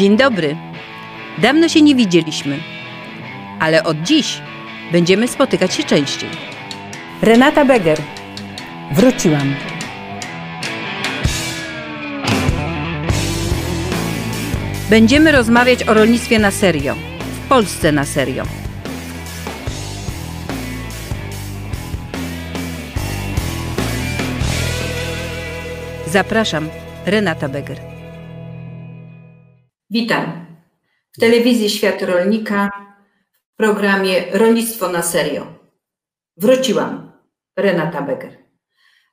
Dzień 0.00 0.16
dobry. 0.16 0.56
Dawno 1.38 1.68
się 1.68 1.82
nie 1.82 1.94
widzieliśmy, 1.94 2.58
ale 3.58 3.84
od 3.84 4.02
dziś 4.02 4.40
będziemy 4.92 5.28
spotykać 5.28 5.74
się 5.74 5.84
częściej. 5.84 6.30
Renata 7.22 7.64
Beger. 7.64 7.98
Wróciłam. 8.92 9.54
Będziemy 14.90 15.32
rozmawiać 15.32 15.88
o 15.88 15.94
rolnictwie 15.94 16.38
na 16.38 16.50
serio, 16.50 16.94
w 17.44 17.48
Polsce 17.48 17.92
na 17.92 18.04
serio. 18.04 18.44
Zapraszam, 26.06 26.68
Renata 27.06 27.48
Beger. 27.48 27.89
Witam. 29.90 30.46
W 31.16 31.20
telewizji 31.20 31.70
Świat 31.70 32.02
Rolnika 32.02 32.70
w 33.52 33.56
programie 33.56 34.24
Rolnictwo 34.32 34.88
na 34.88 35.02
serio. 35.02 35.46
Wróciłam. 36.36 37.12
Renata 37.56 38.02
Beger. 38.02 38.38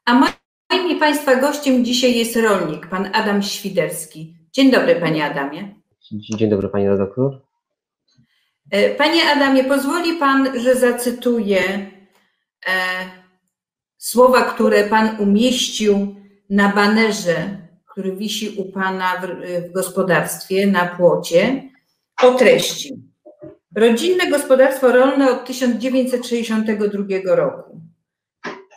A 0.05 0.13
moim 0.13 0.91
i 0.91 0.95
Państwa 0.95 1.35
gościem 1.35 1.85
dzisiaj 1.85 2.17
jest 2.17 2.35
rolnik, 2.35 2.87
pan 2.87 3.09
Adam 3.13 3.43
Świderski. 3.43 4.37
Dzień 4.51 4.71
dobry, 4.71 4.95
panie 4.95 5.25
Adamie. 5.25 5.75
Dzień 6.11 6.49
dobry, 6.49 6.69
pani 6.69 6.87
redaktor. 6.87 7.41
E, 8.71 8.95
panie 8.95 9.23
Adamie, 9.35 9.63
pozwoli 9.63 10.13
pan, 10.13 10.59
że 10.59 10.75
zacytuję 10.75 11.61
e, 12.67 12.71
słowa, 13.97 14.41
które 14.41 14.83
pan 14.83 15.17
umieścił 15.19 16.15
na 16.49 16.69
banerze, 16.69 17.66
który 17.97 18.15
wisi 18.15 18.49
u 18.57 18.65
pana 18.65 19.21
w, 19.21 19.25
w 19.69 19.71
gospodarstwie 19.71 20.67
na 20.67 20.85
płocie, 20.85 21.69
o 22.23 22.31
treści. 22.31 22.93
Rodzinne 23.75 24.29
gospodarstwo 24.29 24.91
rolne 24.91 25.31
od 25.31 25.45
1962 25.45 27.35
roku. 27.35 27.81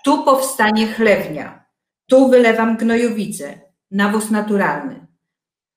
Tu 0.04 0.24
powstanie 0.24 0.86
chlewnia, 0.86 1.64
tu 2.06 2.28
wylewam 2.28 2.76
gnojowice, 2.76 3.60
nawóz 3.90 4.30
naturalny. 4.30 5.06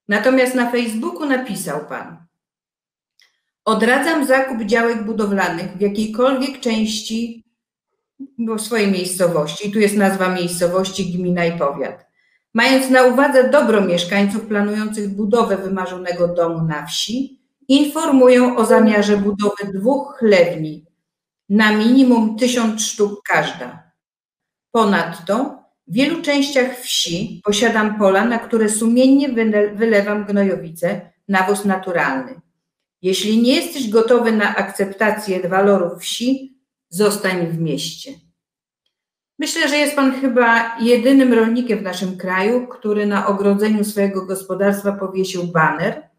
Natomiast 0.08 0.56
na 0.56 0.72
Facebooku 0.72 1.26
napisał 1.26 1.86
pan: 1.86 2.26
Odradzam 3.66 4.26
zakup 4.26 4.64
działek 4.64 5.04
budowlanych 5.04 5.78
w 5.78 5.82
jakiejkolwiek 5.82 6.60
części 6.60 7.44
w 8.38 8.62
swojej 8.62 8.92
miejscowości. 8.92 9.72
Tu 9.72 9.80
jest 9.80 9.96
nazwa 9.96 10.30
miejscowości, 10.30 11.14
gmina 11.14 11.46
i 11.46 11.60
powiat. 11.60 12.13
Mając 12.54 12.90
na 12.90 13.04
uwadze 13.04 13.50
dobro 13.50 13.82
mieszkańców 13.82 14.46
planujących 14.46 15.10
budowę 15.10 15.58
wymarzonego 15.58 16.28
domu 16.28 16.68
na 16.68 16.86
wsi, 16.86 17.42
informują 17.68 18.58
o 18.58 18.66
zamiarze 18.66 19.18
budowy 19.18 19.74
dwóch 19.74 20.16
chlewni 20.18 20.86
na 21.50 21.78
minimum 21.78 22.38
tysiąc 22.38 22.82
sztuk 22.82 23.22
każda. 23.24 23.92
Ponadto 24.72 25.64
w 25.88 25.94
wielu 25.94 26.22
częściach 26.22 26.80
wsi 26.80 27.42
posiadam 27.44 27.98
pola, 27.98 28.26
na 28.26 28.40
które 28.40 28.70
sumiennie 28.70 29.30
wylewam 29.76 30.26
gnojowice, 30.26 31.02
nawóz 31.28 31.66
naturalny. 31.66 32.42
Jeśli 33.02 33.42
nie 33.42 33.56
jesteś 33.56 33.90
gotowy 33.90 34.32
na 34.32 34.56
akceptację 34.56 35.50
walorów 35.50 36.02
wsi, 36.02 36.58
zostań 36.90 37.48
w 37.48 37.60
mieście. 37.60 38.12
Myślę, 39.40 39.68
że 39.68 39.78
jest 39.78 39.96
Pan 39.96 40.12
chyba 40.22 40.78
jedynym 40.80 41.34
rolnikiem 41.34 41.80
w 41.80 41.84
naszym 41.84 42.18
kraju, 42.18 42.68
który 42.68 43.06
na 43.06 43.28
ogrodzeniu 43.28 43.84
swojego 43.84 44.26
gospodarstwa 44.26 44.92
powiesił 44.92 45.44
baner 45.44 46.10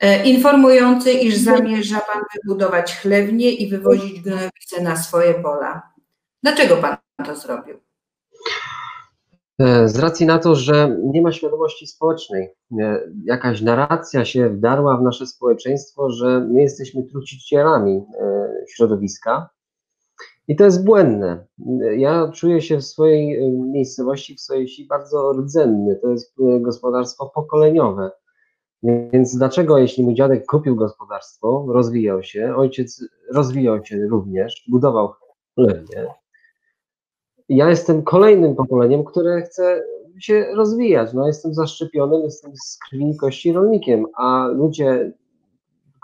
e, 0.00 0.24
informujący, 0.24 1.12
iż 1.12 1.36
zamierza 1.36 2.00
Pan 2.12 2.22
wybudować 2.34 2.96
chlewnię 2.96 3.50
i 3.50 3.70
wywozić 3.70 4.20
gnojowice 4.20 4.82
na 4.82 4.96
swoje 4.96 5.34
pola. 5.34 5.82
Dlaczego 6.42 6.76
Pan 6.76 6.96
to 7.26 7.36
zrobił? 7.36 7.80
E, 9.58 9.88
z 9.88 9.98
racji 9.98 10.26
na 10.26 10.38
to, 10.38 10.54
że 10.54 10.96
nie 11.04 11.22
ma 11.22 11.32
świadomości 11.32 11.86
społecznej, 11.86 12.48
e, 12.80 13.00
jakaś 13.24 13.60
narracja 13.60 14.24
się 14.24 14.48
wdarła 14.48 14.96
w 14.96 15.02
nasze 15.02 15.26
społeczeństwo, 15.26 16.10
że 16.10 16.40
my 16.40 16.60
jesteśmy 16.62 17.02
trucicielami 17.02 18.04
środowiska 18.68 19.48
i 20.48 20.56
to 20.56 20.64
jest 20.64 20.84
błędne. 20.84 21.46
Ja 21.96 22.30
czuję 22.34 22.62
się 22.62 22.76
w 22.76 22.84
swojej 22.84 23.52
miejscowości, 23.52 24.34
w 24.34 24.40
swojej 24.40 24.66
wsi 24.66 24.86
bardzo 24.86 25.32
rdzenny. 25.32 25.96
To 25.96 26.08
jest 26.08 26.34
gospodarstwo 26.60 27.30
pokoleniowe. 27.34 28.10
Więc 28.82 29.36
dlaczego, 29.36 29.78
jeśli 29.78 30.04
mój 30.04 30.14
dziadek 30.14 30.46
kupił 30.46 30.76
gospodarstwo, 30.76 31.66
rozwijał 31.68 32.22
się, 32.22 32.54
ojciec 32.56 33.04
rozwijał 33.34 33.84
się 33.84 34.06
również, 34.06 34.64
budował 34.68 35.12
chlebnie, 35.54 36.06
ja 37.48 37.70
jestem 37.70 38.02
kolejnym 38.02 38.56
pokoleniem, 38.56 39.04
które 39.04 39.42
chce 39.42 39.84
się 40.18 40.46
rozwijać. 40.56 41.12
No, 41.12 41.26
jestem 41.26 41.54
zaszczepionym, 41.54 42.22
jestem 42.22 42.52
z 42.56 42.78
krwi 42.78 43.16
kości 43.16 43.52
rolnikiem, 43.52 44.06
a 44.16 44.46
ludzie, 44.46 45.12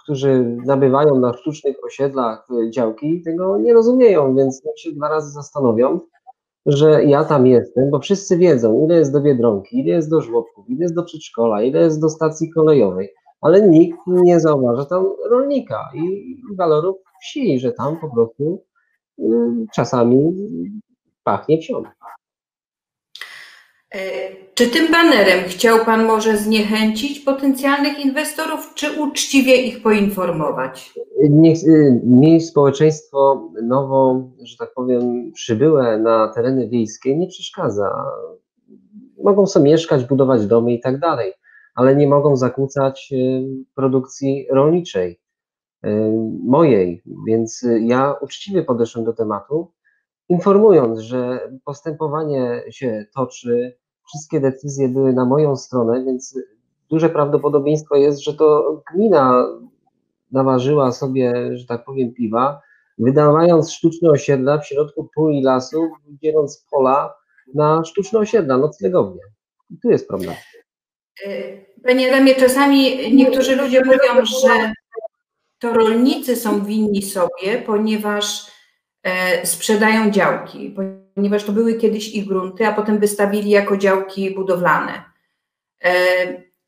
którzy 0.05 0.57
nabywają 0.67 1.19
na 1.19 1.33
sztucznych 1.33 1.77
osiedlach 1.85 2.49
działki, 2.71 3.23
tego 3.23 3.59
nie 3.59 3.75
rozumieją, 3.75 4.37
więc 4.37 4.63
się 4.77 4.93
dwa 4.93 5.09
razy 5.09 5.31
zastanowią, 5.31 6.01
że 6.67 7.05
ja 7.05 7.25
tam 7.25 7.47
jestem, 7.47 7.91
bo 7.91 8.01
wszyscy 8.01 8.39
wiedzą, 8.39 8.85
ile 8.85 8.97
jest 8.97 9.13
do 9.13 9.21
Biedronki, 9.21 9.81
ile 9.81 9.95
jest 9.95 10.11
do 10.11 10.21
żłobków, 10.21 10.71
ile 10.71 10.83
jest 10.83 10.95
do 10.95 11.03
przedszkola, 11.03 11.63
ile 11.63 11.81
jest 11.81 12.01
do 12.01 12.09
stacji 12.09 12.51
kolejowej, 12.51 13.15
ale 13.41 13.69
nikt 13.69 13.99
nie 14.07 14.41
zauważa 14.41 14.85
tam 14.85 15.07
rolnika 15.31 15.91
i 15.95 16.37
walorów 16.59 16.97
wsi, 17.23 17.59
że 17.59 17.73
tam 17.73 17.97
po 18.01 18.11
prostu 18.11 18.63
y, 19.19 19.25
czasami 19.75 20.33
pachnie 21.25 21.59
wsią. 21.59 21.83
E, 23.95 23.99
czy 24.55 24.71
tym 24.71 24.93
banerem 24.93 25.45
chciał 25.49 25.85
Pan 25.85 26.07
może 26.07 26.37
zniechęcić 26.37 27.21
potencjalnych 27.21 28.05
inwestorów, 28.05 28.75
czy 28.75 29.01
uczciwie 29.01 29.57
ich 29.57 29.83
poinformować? 29.83 30.95
Niech 31.31 31.59
y, 32.39 32.41
społeczeństwo 32.41 33.51
nowo, 33.63 34.23
że 34.43 34.57
tak 34.57 34.75
powiem, 34.75 35.33
przybyłe 35.33 35.99
na 35.99 36.33
tereny 36.35 36.69
wiejskie 36.69 37.17
nie 37.17 37.27
przeszkadza. 37.27 38.05
Mogą 39.25 39.47
sobie 39.47 39.71
mieszkać, 39.71 40.05
budować 40.05 40.47
domy 40.47 40.73
i 40.73 40.81
tak 40.81 40.99
dalej, 40.99 41.33
ale 41.75 41.97
nie 41.97 42.09
mogą 42.09 42.37
zakłócać 42.37 43.09
y, 43.13 43.45
produkcji 43.75 44.47
rolniczej, 44.51 45.21
y, 45.87 45.89
mojej. 46.45 47.03
Więc 47.27 47.67
ja 47.81 48.15
uczciwie 48.21 48.63
podeszłem 48.63 49.05
do 49.05 49.13
tematu 49.13 49.73
informując, 50.29 50.99
że 50.99 51.51
postępowanie 51.65 52.63
się 52.71 53.07
toczy, 53.15 53.79
wszystkie 54.07 54.41
decyzje 54.41 54.89
były 54.89 55.13
na 55.13 55.25
moją 55.25 55.57
stronę, 55.57 56.05
więc 56.05 56.39
duże 56.91 57.11
prawdopodobieństwo 57.11 57.97
jest, 57.97 58.21
że 58.25 58.35
to 58.35 58.81
gmina 58.93 59.47
naważyła 60.33 60.93
sobie, 60.93 61.57
że 61.57 61.67
tak 61.67 61.85
powiem, 61.85 62.15
piwa, 62.15 62.61
wydawając 62.99 63.73
sztuczne 63.73 64.11
osiedla 64.11 64.59
w 64.59 64.67
środku 64.67 65.09
pól 65.15 65.33
i 65.33 65.43
lasów, 65.43 65.89
dzieląc 66.23 66.67
pola 66.71 67.15
na 67.55 67.85
sztuczne 67.85 68.19
osiedla, 68.19 68.59
noclegownie. 68.59 69.23
I 69.71 69.79
tu 69.83 69.91
jest 69.91 70.09
problem. 70.09 70.35
Panie 71.85 72.13
Adamie, 72.13 72.35
czasami 72.35 73.13
niektórzy 73.17 73.57
ludzie 73.57 73.85
mówią, 73.85 74.25
że 74.25 74.73
to 75.59 75.75
rolnicy 75.75 76.37
są 76.37 76.65
winni 76.65 77.03
sobie, 77.03 77.63
ponieważ 77.67 78.55
E, 79.05 79.47
sprzedają 79.47 80.11
działki, 80.11 80.75
ponieważ 81.15 81.45
to 81.45 81.53
były 81.53 81.75
kiedyś 81.75 82.15
ich 82.15 82.27
grunty, 82.27 82.67
a 82.67 82.73
potem 82.73 82.99
wystawili 82.99 83.51
jako 83.51 83.77
działki 83.77 84.35
budowlane. 84.35 84.93
E, 85.85 85.93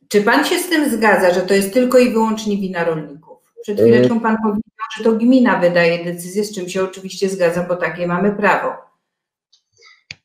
czy 0.08 0.22
pan 0.22 0.44
się 0.44 0.58
z 0.58 0.68
tym 0.68 0.90
zgadza, 0.90 1.34
że 1.34 1.40
to 1.40 1.54
jest 1.54 1.74
tylko 1.74 1.98
i 1.98 2.10
wyłącznie 2.10 2.56
wina 2.56 2.84
rolników? 2.84 3.52
Przed 3.62 3.80
chwileczką 3.80 4.20
pan 4.20 4.36
powiedział, 4.36 4.62
że 4.96 5.04
to 5.04 5.12
gmina 5.12 5.58
wydaje 5.58 6.04
decyzję, 6.04 6.44
z 6.44 6.54
czym 6.54 6.68
się 6.68 6.84
oczywiście 6.84 7.28
zgadzam, 7.28 7.66
bo 7.68 7.76
takie 7.76 8.06
mamy 8.06 8.32
prawo. 8.32 8.72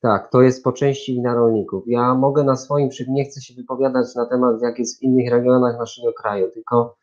Tak, 0.01 0.31
to 0.31 0.42
jest 0.42 0.63
po 0.63 0.72
części 0.72 1.13
wina 1.13 1.34
rolników. 1.34 1.84
Ja 1.88 2.16
mogę 2.16 2.44
na 2.44 2.56
swoim 2.56 2.90
nie 3.07 3.25
chcę 3.25 3.42
się 3.42 3.54
wypowiadać 3.54 4.16
na 4.16 4.25
temat, 4.25 4.62
jak 4.62 4.80
jest 4.80 5.00
w 5.00 5.04
innych 5.04 5.31
regionach 5.31 5.80
naszego 5.80 6.13
kraju, 6.13 6.51
tylko 6.54 6.95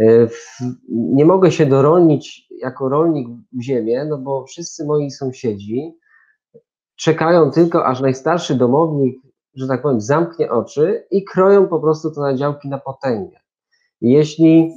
E, 0.00 0.28
nie 0.88 1.24
mogę 1.24 1.52
się 1.52 1.66
dorolnić 1.66 2.48
jako 2.50 2.88
rolnik 2.88 3.28
w 3.52 3.62
ziemię, 3.62 4.04
no 4.04 4.18
bo 4.18 4.44
wszyscy 4.44 4.84
moi 4.84 5.10
sąsiedzi 5.10 5.94
czekają 7.02 7.50
tylko, 7.50 7.86
aż 7.86 8.00
najstarszy 8.00 8.54
domownik, 8.54 9.22
że 9.54 9.68
tak 9.68 9.82
powiem, 9.82 10.00
zamknie 10.00 10.50
oczy 10.50 11.06
i 11.10 11.24
kroją 11.24 11.68
po 11.68 11.80
prostu 11.80 12.10
to 12.10 12.20
na 12.20 12.34
działki 12.34 12.68
na 12.68 12.78
potęgę. 12.78 13.36
Jeśli 14.00 14.70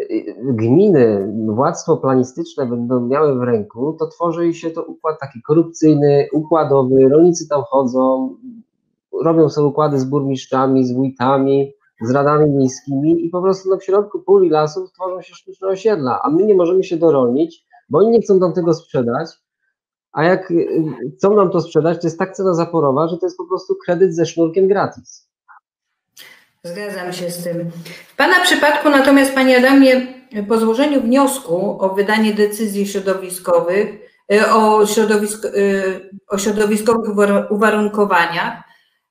e, 0.00 0.04
gminy, 0.52 1.32
władztwo 1.46 1.96
planistyczne 1.96 2.66
będą 2.66 3.00
miały 3.00 3.38
w 3.38 3.42
ręku, 3.42 3.96
to 3.98 4.06
tworzy 4.06 4.54
się 4.54 4.70
to 4.70 4.82
układ 4.82 5.20
taki 5.20 5.42
korupcyjny, 5.42 6.28
układowy, 6.32 7.08
rolnicy 7.08 7.48
tam 7.48 7.62
chodzą, 7.62 8.34
robią 9.24 9.48
sobie 9.48 9.66
układy 9.66 10.00
z 10.00 10.04
burmistrzami, 10.04 10.86
z 10.86 10.92
wójtami, 10.92 11.72
z 12.02 12.10
radami 12.10 12.50
miejskimi 12.50 13.26
i 13.26 13.30
po 13.30 13.42
prostu 13.42 13.70
no, 13.70 13.76
w 13.76 13.84
środku 13.84 14.20
pól 14.20 14.46
i 14.46 14.50
lasów 14.50 14.92
tworzą 14.92 15.22
się 15.22 15.34
sztuczne 15.34 15.68
osiedla, 15.68 16.20
a 16.22 16.30
my 16.30 16.44
nie 16.44 16.54
możemy 16.54 16.84
się 16.84 16.96
dorolnić, 16.96 17.66
bo 17.90 17.98
oni 17.98 18.10
nie 18.10 18.20
chcą 18.20 18.38
nam 18.38 18.52
tego 18.52 18.74
sprzedać, 18.74 19.28
a 20.18 20.24
jak 20.24 20.50
y, 20.50 20.82
chcą 21.16 21.36
nam 21.36 21.50
to 21.50 21.60
sprzedać, 21.60 22.00
to 22.00 22.06
jest 22.06 22.18
tak 22.18 22.36
cena 22.36 22.54
zaporowa, 22.54 23.08
że 23.08 23.18
to 23.18 23.26
jest 23.26 23.36
po 23.36 23.46
prostu 23.46 23.76
kredyt 23.84 24.14
ze 24.14 24.26
sznurkiem 24.26 24.68
gratis. 24.68 25.28
Zgadzam 26.62 27.12
się 27.12 27.30
z 27.30 27.44
tym. 27.44 27.70
W 28.08 28.16
Pana 28.16 28.40
przypadku 28.42 28.90
natomiast, 28.90 29.34
Panie 29.34 29.58
Adamie, 29.58 30.06
po 30.48 30.58
złożeniu 30.58 31.00
wniosku 31.00 31.76
o 31.80 31.94
wydanie 31.94 32.34
decyzji 32.34 32.86
środowiskowych, 32.86 33.88
y, 34.32 34.50
o, 34.50 34.86
środowisk, 34.86 35.44
y, 35.44 36.10
o 36.28 36.38
środowiskowych 36.38 37.10
uwarunkowaniach, 37.50 38.62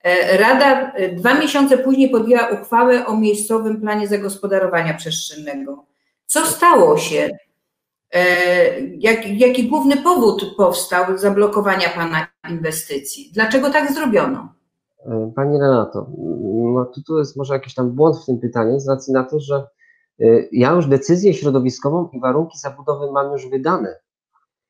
e, 0.04 0.38
Rada 0.38 0.92
dwa 1.14 1.34
miesiące 1.34 1.78
później 1.78 2.10
podjęła 2.10 2.48
uchwałę 2.48 3.06
o 3.06 3.18
miejscowym 3.18 3.82
planie 3.82 4.08
zagospodarowania 4.08 4.94
przestrzennego. 4.94 5.86
Co 6.26 6.46
stało 6.46 6.98
się? 6.98 7.30
E, 8.14 8.82
jak, 8.82 9.28
jaki 9.40 9.70
główny 9.70 9.98
powód 9.98 10.56
powstał 10.58 11.18
zablokowania 11.18 11.90
Pana 11.90 12.28
inwestycji? 12.50 13.32
Dlaczego 13.34 13.70
tak 13.70 13.94
zrobiono? 13.94 14.54
E, 15.06 15.32
pani 15.36 15.60
Renato, 15.60 16.08
no 16.74 16.86
tu, 16.86 17.04
tu 17.04 17.18
jest 17.18 17.38
może 17.38 17.54
jakiś 17.54 17.74
tam 17.74 17.92
błąd 17.92 18.18
w 18.18 18.26
tym 18.26 18.40
pytaniu, 18.40 18.80
z 18.80 18.90
racji 18.90 19.14
na 19.14 19.24
to, 19.24 19.40
że 19.40 19.68
e, 20.20 20.26
ja 20.52 20.72
już 20.72 20.86
decyzję 20.86 21.34
środowiskową 21.34 22.10
i 22.14 22.20
warunki 22.20 22.58
zabudowy 22.58 23.12
mam 23.12 23.32
już 23.32 23.50
wydane. 23.50 24.00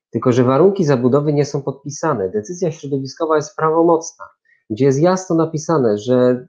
Tylko, 0.10 0.32
że 0.32 0.44
warunki 0.44 0.86
zabudowy 0.86 1.34
nie 1.34 1.46
są 1.46 1.62
podpisane. 1.62 2.30
Decyzja 2.30 2.72
środowiskowa 2.72 3.36
jest 3.36 3.56
prawomocna, 3.56 4.26
gdzie 4.70 4.86
jest 4.86 5.00
jasno 5.00 5.36
napisane, 5.36 5.98
że 5.98 6.48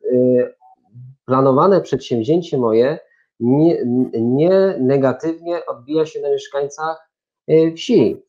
planowane 1.24 1.80
przedsięwzięcie 1.80 2.58
moje 2.58 2.98
nie, 3.40 3.84
nie 4.12 4.76
negatywnie 4.80 5.66
odbija 5.66 6.06
się 6.06 6.20
na 6.20 6.30
mieszkańcach 6.30 7.10
e, 7.48 7.72
wsi. 7.72 8.22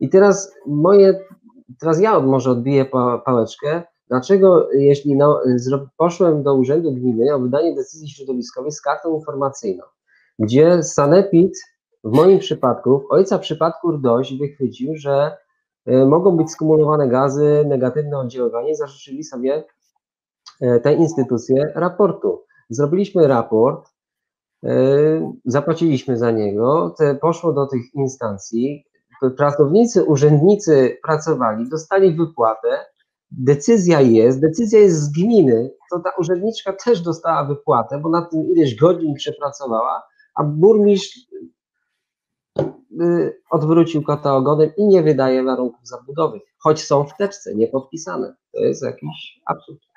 I 0.00 0.08
teraz 0.08 0.54
moje, 0.66 1.20
teraz 1.80 2.00
ja 2.00 2.20
może 2.20 2.50
odbiję 2.50 2.84
pa, 2.84 3.18
pałeczkę. 3.18 3.82
Dlaczego, 4.08 4.68
jeśli 4.72 5.16
no, 5.16 5.40
poszłem 5.96 6.42
do 6.42 6.54
Urzędu 6.54 6.92
Gminy 6.92 7.34
o 7.34 7.38
wydanie 7.38 7.74
decyzji 7.74 8.08
środowiskowej 8.08 8.72
z 8.72 8.80
kartą 8.80 9.16
informacyjną, 9.16 9.84
gdzie 10.38 10.82
Sanepid 10.82 11.52
w 12.04 12.16
moim 12.16 12.38
przypadku, 12.38 12.98
w 12.98 13.12
ojca 13.12 13.38
przypadku 13.38 13.92
RDOŚ 13.92 14.38
wychwycił, 14.38 14.96
że 14.96 15.36
e, 15.86 16.06
mogą 16.06 16.36
być 16.36 16.50
skumulowane 16.50 17.08
gazy, 17.08 17.64
negatywne 17.68 18.18
oddziaływanie, 18.18 18.74
zażyczyli 18.74 19.24
sobie 19.24 19.64
e, 20.60 20.80
te 20.80 20.94
instytucje 20.94 21.72
raportu. 21.74 22.44
Zrobiliśmy 22.70 23.26
raport, 23.26 23.95
zapłaciliśmy 25.44 26.18
za 26.18 26.30
niego, 26.30 26.94
te 26.98 27.14
poszło 27.14 27.52
do 27.52 27.66
tych 27.66 27.94
instancji, 27.94 28.84
pracownicy, 29.36 30.04
urzędnicy 30.04 30.98
pracowali, 31.02 31.68
dostali 31.68 32.14
wypłatę, 32.14 32.84
decyzja 33.30 34.00
jest, 34.00 34.40
decyzja 34.40 34.80
jest 34.80 35.02
z 35.02 35.12
gminy, 35.12 35.70
to 35.90 35.98
ta 35.98 36.10
urzędniczka 36.18 36.72
też 36.72 37.00
dostała 37.00 37.44
wypłatę, 37.44 37.98
bo 37.98 38.08
na 38.08 38.22
tym 38.22 38.46
ileś 38.46 38.74
godzin 38.74 39.14
przepracowała, 39.14 40.02
a 40.34 40.44
burmistrz 40.44 41.18
y, 43.02 43.42
odwrócił 43.50 44.02
kota 44.02 44.36
ogonem 44.36 44.70
i 44.76 44.86
nie 44.86 45.02
wydaje 45.02 45.44
warunków 45.44 45.88
zabudowy, 45.88 46.40
choć 46.58 46.84
są 46.84 47.04
w 47.04 47.16
teczce, 47.16 47.54
nie 47.54 47.68
podpisane. 47.68 48.34
To 48.52 48.60
jest 48.60 48.82
jakiś 48.84 49.40
absurd. 49.46 49.95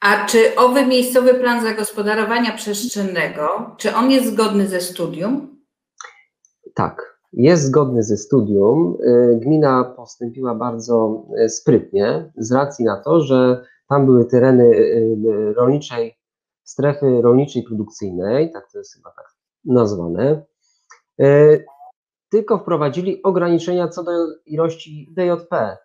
A 0.00 0.26
czy 0.26 0.56
owy 0.56 0.86
miejscowy 0.86 1.34
plan 1.34 1.62
zagospodarowania 1.62 2.52
przestrzennego, 2.52 3.74
czy 3.78 3.94
on 3.94 4.10
jest 4.10 4.26
zgodny 4.26 4.68
ze 4.68 4.80
studium? 4.80 5.58
Tak, 6.74 7.18
jest 7.32 7.64
zgodny 7.64 8.02
ze 8.02 8.16
studium. 8.16 8.98
Y, 9.02 9.38
gmina 9.42 9.84
postąpiła 9.84 10.54
bardzo 10.54 11.26
y, 11.44 11.48
sprytnie 11.48 12.32
z 12.36 12.52
racji 12.52 12.84
na 12.84 13.02
to, 13.02 13.20
że 13.20 13.64
tam 13.88 14.06
były 14.06 14.24
tereny 14.24 14.64
y, 14.64 15.54
rolniczej, 15.56 16.18
strefy 16.64 17.22
rolniczej 17.22 17.62
produkcyjnej, 17.62 18.52
tak 18.52 18.72
to 18.72 18.78
jest 18.78 18.94
chyba 18.94 19.10
tak 19.10 19.34
nazwane. 19.64 20.42
Tylko 22.30 22.58
wprowadzili 22.58 23.22
ograniczenia 23.22 23.88
co 23.88 24.04
do 24.04 24.10
ilości 24.46 25.08
DJP. 25.16 25.76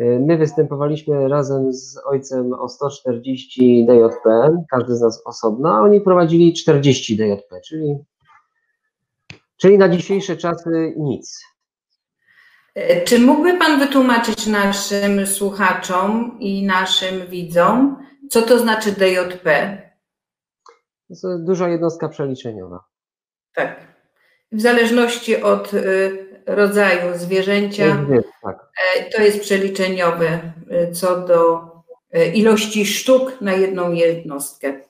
Y, 0.00 0.20
my 0.26 0.38
występowaliśmy 0.38 1.28
razem 1.28 1.72
z 1.72 1.98
ojcem 2.04 2.52
o 2.52 2.68
140 2.68 3.86
DJP, 3.86 4.56
każdy 4.70 4.96
z 4.96 5.00
nas 5.00 5.22
osobno, 5.26 5.74
a 5.74 5.80
oni 5.80 6.00
prowadzili 6.00 6.52
40 6.52 7.16
DJP, 7.16 7.60
czyli, 7.60 7.96
czyli 9.56 9.78
na 9.78 9.88
dzisiejsze 9.88 10.36
czasy 10.36 10.94
nic. 10.96 11.42
Y, 12.78 13.02
czy 13.04 13.18
mógłby 13.18 13.58
Pan 13.58 13.78
wytłumaczyć 13.78 14.46
naszym 14.46 15.26
słuchaczom 15.26 16.36
i 16.40 16.66
naszym 16.66 17.26
widzom, 17.26 17.96
co 18.30 18.42
to 18.42 18.58
znaczy 18.58 18.92
DJP? 18.92 19.78
To 21.08 21.28
jest 21.30 21.44
duża 21.44 21.68
jednostka 21.68 22.08
przeliczeniowa. 22.08 22.84
Tak. 23.54 23.80
W 24.52 24.60
zależności 24.60 25.42
od 25.42 25.74
y, 25.74 26.42
rodzaju 26.46 27.18
zwierzęcia. 27.18 28.06
Tak. 28.42 28.61
E, 28.76 29.10
to 29.10 29.22
jest 29.22 29.40
przeliczeniowe 29.40 30.52
e, 30.70 30.92
co 30.92 31.20
do 31.20 31.68
e, 32.12 32.28
ilości 32.28 32.86
sztuk 32.86 33.40
na 33.40 33.52
jedną 33.52 33.92
jednostkę. 33.92 34.80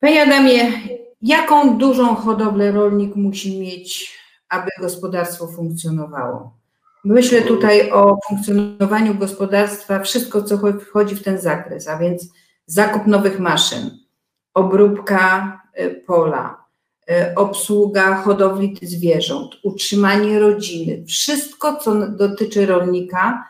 Panie 0.00 0.22
Adamie, 0.22 0.72
jaką 1.22 1.78
dużą 1.78 2.14
hodowlę 2.14 2.72
rolnik 2.72 3.16
musi 3.16 3.60
mieć, 3.60 4.18
aby 4.48 4.70
gospodarstwo 4.80 5.46
funkcjonowało? 5.46 6.56
Myślę 7.04 7.42
tutaj 7.42 7.90
o 7.90 8.18
funkcjonowaniu 8.28 9.14
gospodarstwa, 9.14 10.00
wszystko 10.00 10.42
co 10.42 10.58
wchodzi 10.80 11.16
w 11.16 11.22
ten 11.22 11.38
zakres, 11.38 11.88
a 11.88 11.98
więc 11.98 12.28
zakup 12.66 13.06
nowych 13.06 13.38
maszyn, 13.40 13.90
obróbka 14.54 15.60
pola, 16.06 16.65
obsługa 17.36 18.16
hodowli 18.16 18.78
zwierząt, 18.82 19.50
utrzymanie 19.62 20.38
rodziny, 20.38 21.04
wszystko, 21.08 21.76
co 21.76 22.08
dotyczy 22.08 22.66
rolnika, 22.66 23.44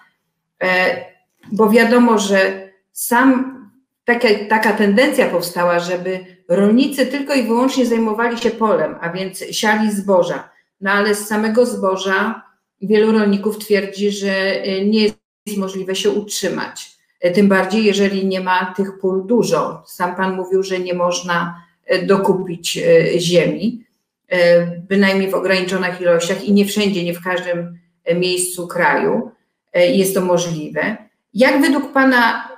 e, 0.63 1.05
bo 1.53 1.71
wiadomo, 1.71 2.19
że 2.19 2.69
sam 2.93 3.57
taka, 4.05 4.29
taka 4.49 4.73
tendencja 4.73 5.29
powstała, 5.29 5.81
żeby 5.81 6.27
rolnicy 6.49 7.07
tylko 7.07 7.35
i 7.35 7.43
wyłącznie 7.43 7.87
zajmowali 7.87 8.39
się 8.39 8.51
polem, 8.51 8.97
a 9.01 9.13
więc 9.13 9.45
siali 9.51 9.93
zboża. 9.93 10.51
No 10.81 10.91
ale 10.91 11.15
z 11.15 11.27
samego 11.27 11.67
zboża 11.67 12.43
wielu 12.83 13.13
rolników 13.13 13.59
twierdzi, 13.59 14.11
że 14.11 14.33
e, 14.63 14.85
nie 14.85 15.03
jest 15.03 15.59
możliwe 15.59 15.97
się 15.97 16.11
utrzymać. 16.11 16.97
Tym 17.35 17.49
bardziej, 17.49 17.85
jeżeli 17.85 18.27
nie 18.27 18.41
ma 18.41 18.75
tych 18.77 18.99
pól 18.99 19.27
dużo. 19.27 19.83
Sam 19.87 20.17
Pan 20.17 20.37
mówił, 20.37 20.63
że 20.63 20.79
nie 20.79 20.95
można 20.95 21.66
dokupić 22.03 22.79
e, 22.79 23.21
ziemi, 23.21 23.85
e, 24.29 24.67
bynajmniej 24.67 25.31
w 25.31 25.35
ograniczonych 25.35 26.01
ilościach 26.01 26.45
i 26.45 26.53
nie 26.53 26.67
wszędzie, 26.67 27.05
nie 27.05 27.15
w 27.15 27.23
każdym 27.23 27.79
miejscu 28.15 28.67
kraju 28.67 29.31
e, 29.73 29.87
jest 29.87 30.15
to 30.15 30.21
możliwe. 30.21 30.97
Jak 31.35 31.61
według 31.61 31.93
Pana 31.93 32.49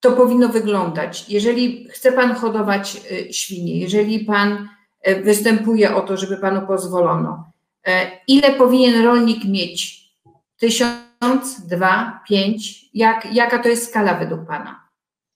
to 0.00 0.12
powinno 0.12 0.48
wyglądać? 0.48 1.28
Jeżeli 1.28 1.88
chce 1.90 2.12
Pan 2.12 2.34
hodować 2.34 2.96
świnie, 3.30 3.78
jeżeli 3.78 4.24
Pan 4.24 4.68
występuje 5.22 5.94
o 5.94 6.00
to, 6.00 6.16
żeby 6.16 6.36
Panu 6.36 6.66
pozwolono, 6.66 7.52
ile 8.28 8.54
powinien 8.54 9.04
rolnik 9.04 9.44
mieć? 9.44 10.10
Tysiąc, 10.58 11.66
dwa, 11.66 12.20
pięć? 12.28 12.84
Jak, 12.94 13.34
jaka 13.34 13.58
to 13.58 13.68
jest 13.68 13.88
skala 13.88 14.14
według 14.14 14.46
Pana? 14.46 14.85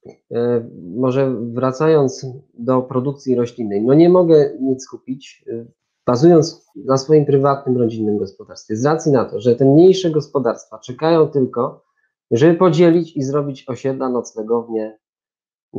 E, 0.07 0.69
może 0.97 1.35
wracając 1.35 2.27
do 2.55 2.83
produkcji 2.83 3.35
roślinnej, 3.35 3.83
no 3.83 3.95
nie 3.95 4.09
mogę 4.09 4.57
nic 4.61 4.89
kupić, 4.89 5.45
e, 5.53 5.67
bazując 6.07 6.67
na 6.77 6.97
swoim 6.97 7.27
prywatnym, 7.27 7.77
rodzinnym 7.77 8.19
gospodarstwie, 8.19 8.77
z 8.77 8.85
racji 8.85 9.13
na 9.13 9.25
to, 9.25 9.41
że 9.41 9.57
te 9.57 9.65
mniejsze 9.65 10.11
gospodarstwa 10.11 10.79
czekają 10.79 11.29
tylko, 11.29 11.85
żeby 12.31 12.55
podzielić 12.55 13.17
i 13.17 13.23
zrobić 13.23 13.69
osiedla, 13.69 14.09
noclegownie 14.09 14.99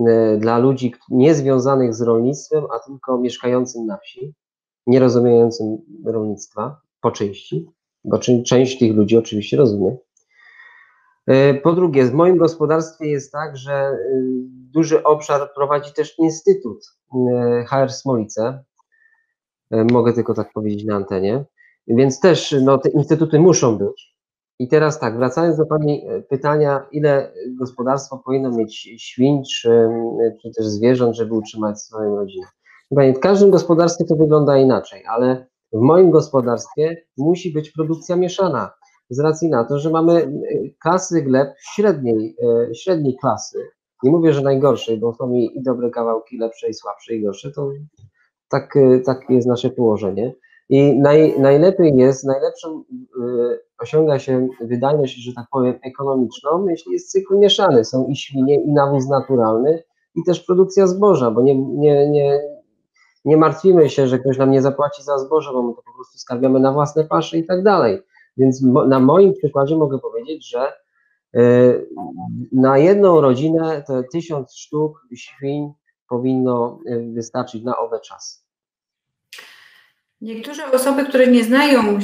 e, 0.08 0.38
dla 0.38 0.58
ludzi 0.58 0.94
niezwiązanych 1.10 1.96
z 1.96 2.02
rolnictwem, 2.02 2.64
a 2.76 2.80
tylko 2.80 3.18
mieszkającym 3.18 3.86
na 3.86 3.98
wsi, 3.98 4.34
nie 4.88 5.00
rozumiejącym 5.00 5.78
rolnictwa 6.06 6.82
po 7.02 7.12
części, 7.12 7.70
bo 8.04 8.20
część 8.46 8.80
tych 8.80 8.96
ludzi 8.96 9.18
oczywiście 9.18 9.58
rozumie. 9.58 9.98
E, 11.28 11.54
po 11.54 11.74
drugie, 11.74 12.06
w 12.06 12.14
moim 12.14 12.38
gospodarstwie 12.38 13.08
jest 13.08 13.32
tak, 13.32 13.58
że 13.58 13.74
e, 13.74 13.98
duży 14.74 15.04
obszar 15.04 15.54
prowadzi 15.56 15.94
też 15.94 16.20
Instytut 16.20 16.86
e, 17.34 17.66
HR 17.66 17.92
Smolice. 17.92 18.64
Mogę 19.92 20.14
tylko 20.14 20.34
tak 20.34 20.54
powiedzieć 20.54 20.86
na 20.86 20.96
antenie. 20.96 21.46
Więc 21.88 22.20
też 22.20 22.56
no, 22.62 22.78
te 22.78 22.90
instytuty 22.90 23.40
muszą 23.40 23.78
być. 23.78 24.16
I 24.60 24.68
teraz 24.68 25.00
tak, 25.00 25.18
wracając 25.18 25.58
do 25.58 25.66
Pani 25.66 26.08
pytania, 26.30 26.88
ile 26.92 27.34
gospodarstwo 27.60 28.22
powinno 28.26 28.52
mieć 28.52 28.76
świń 28.98 29.44
czy, 29.44 29.90
czy 30.42 30.52
też 30.58 30.66
zwierząt, 30.66 31.16
żeby 31.16 31.34
utrzymać 31.34 31.82
swoją 31.82 32.16
rodzinę? 32.16 32.48
Pani, 32.96 33.14
w 33.14 33.20
każdym 33.20 33.52
gospodarstwie 33.52 34.06
to 34.06 34.16
wygląda 34.16 34.58
inaczej, 34.58 35.06
ale 35.06 35.48
w 35.74 35.80
moim 35.80 36.12
gospodarstwie 36.12 37.06
musi 37.18 37.54
być 37.54 37.72
produkcja 37.72 38.16
mieszana 38.16 38.72
z 39.12 39.20
racji 39.20 39.50
na 39.50 39.64
to, 39.64 39.80
że 39.80 39.90
mamy 39.90 40.34
klasy 40.82 41.22
gleb 41.22 41.54
średniej, 41.60 42.36
średniej 42.74 43.18
klasy. 43.22 43.60
Nie 44.04 44.12
mówię, 44.12 44.34
że 44.34 44.42
najgorszej, 44.42 44.98
bo 44.98 45.14
są 45.14 45.34
i 45.34 45.62
dobre 45.64 45.90
kawałki, 45.90 46.38
lepsze 46.38 46.70
i 46.70 46.74
słabsze 46.74 47.14
i 47.14 47.24
gorsze, 47.24 47.52
to 47.52 47.70
tak, 48.50 48.74
tak 49.06 49.30
jest 49.30 49.48
nasze 49.48 49.70
położenie. 49.70 50.34
I 50.70 51.00
naj, 51.00 51.40
najlepiej 51.40 51.96
jest, 51.96 52.24
najlepszą 52.24 52.84
y, 53.00 53.60
osiąga 53.80 54.20
się 54.20 54.48
wydajność, 54.62 55.16
że 55.16 55.34
tak 55.34 55.46
powiem, 55.52 55.80
ekonomiczną, 55.84 56.68
jeśli 56.68 56.94
jest 56.94 57.12
cykl 57.12 57.38
mieszany. 57.38 57.86
Są 57.86 58.08
i 58.08 58.16
świnie, 58.16 58.64
i 58.64 58.72
nawóz 58.72 59.08
naturalny, 59.10 59.84
i 60.16 60.24
też 60.24 60.40
produkcja 60.40 60.88
zboża, 60.88 61.32
bo 61.32 61.42
nie, 61.42 61.56
nie, 61.56 62.10
nie, 62.10 62.42
nie 63.26 63.38
martwimy 63.38 63.90
się, 63.90 64.08
że 64.08 64.20
ktoś 64.20 64.38
nam 64.38 64.52
nie 64.52 64.62
zapłaci 64.62 65.04
za 65.04 65.18
zboże, 65.18 65.52
bo 65.54 65.64
my 65.64 65.74
to 65.74 65.82
po 65.82 65.94
prostu 65.94 66.18
skarbiamy 66.18 66.60
na 66.60 66.72
własne 66.72 67.04
pasze 67.04 67.38
i 67.38 67.46
tak 67.46 67.64
dalej. 67.64 68.02
Więc 68.38 68.62
mo, 68.62 68.88
na 68.88 69.00
moim 69.00 69.34
przykładzie 69.34 69.76
mogę 69.76 70.00
powiedzieć, 70.00 70.50
że 70.50 70.74
y, 71.36 71.88
na 72.52 72.78
jedną 72.78 73.22
rodzinę 73.22 73.84
te 73.88 74.04
tysiąc 74.12 74.56
sztuk 74.56 75.02
świń 75.16 75.72
powinno 76.10 76.80
y, 76.88 77.12
wystarczyć 77.14 77.64
na 77.64 77.78
owe 77.78 78.00
czasy. 78.00 78.40
Niektóre 80.22 80.72
osoby, 80.72 81.06
które 81.06 81.28
nie 81.28 81.44
znają, 81.44 82.00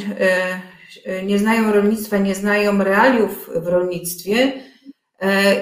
e, 1.06 1.24
nie 1.26 1.40
znają 1.40 1.72
rolnictwa, 1.72 2.18
nie 2.18 2.36
znają 2.36 2.84
realiów 2.84 3.50
w 3.56 3.68
rolnictwie, 3.68 4.54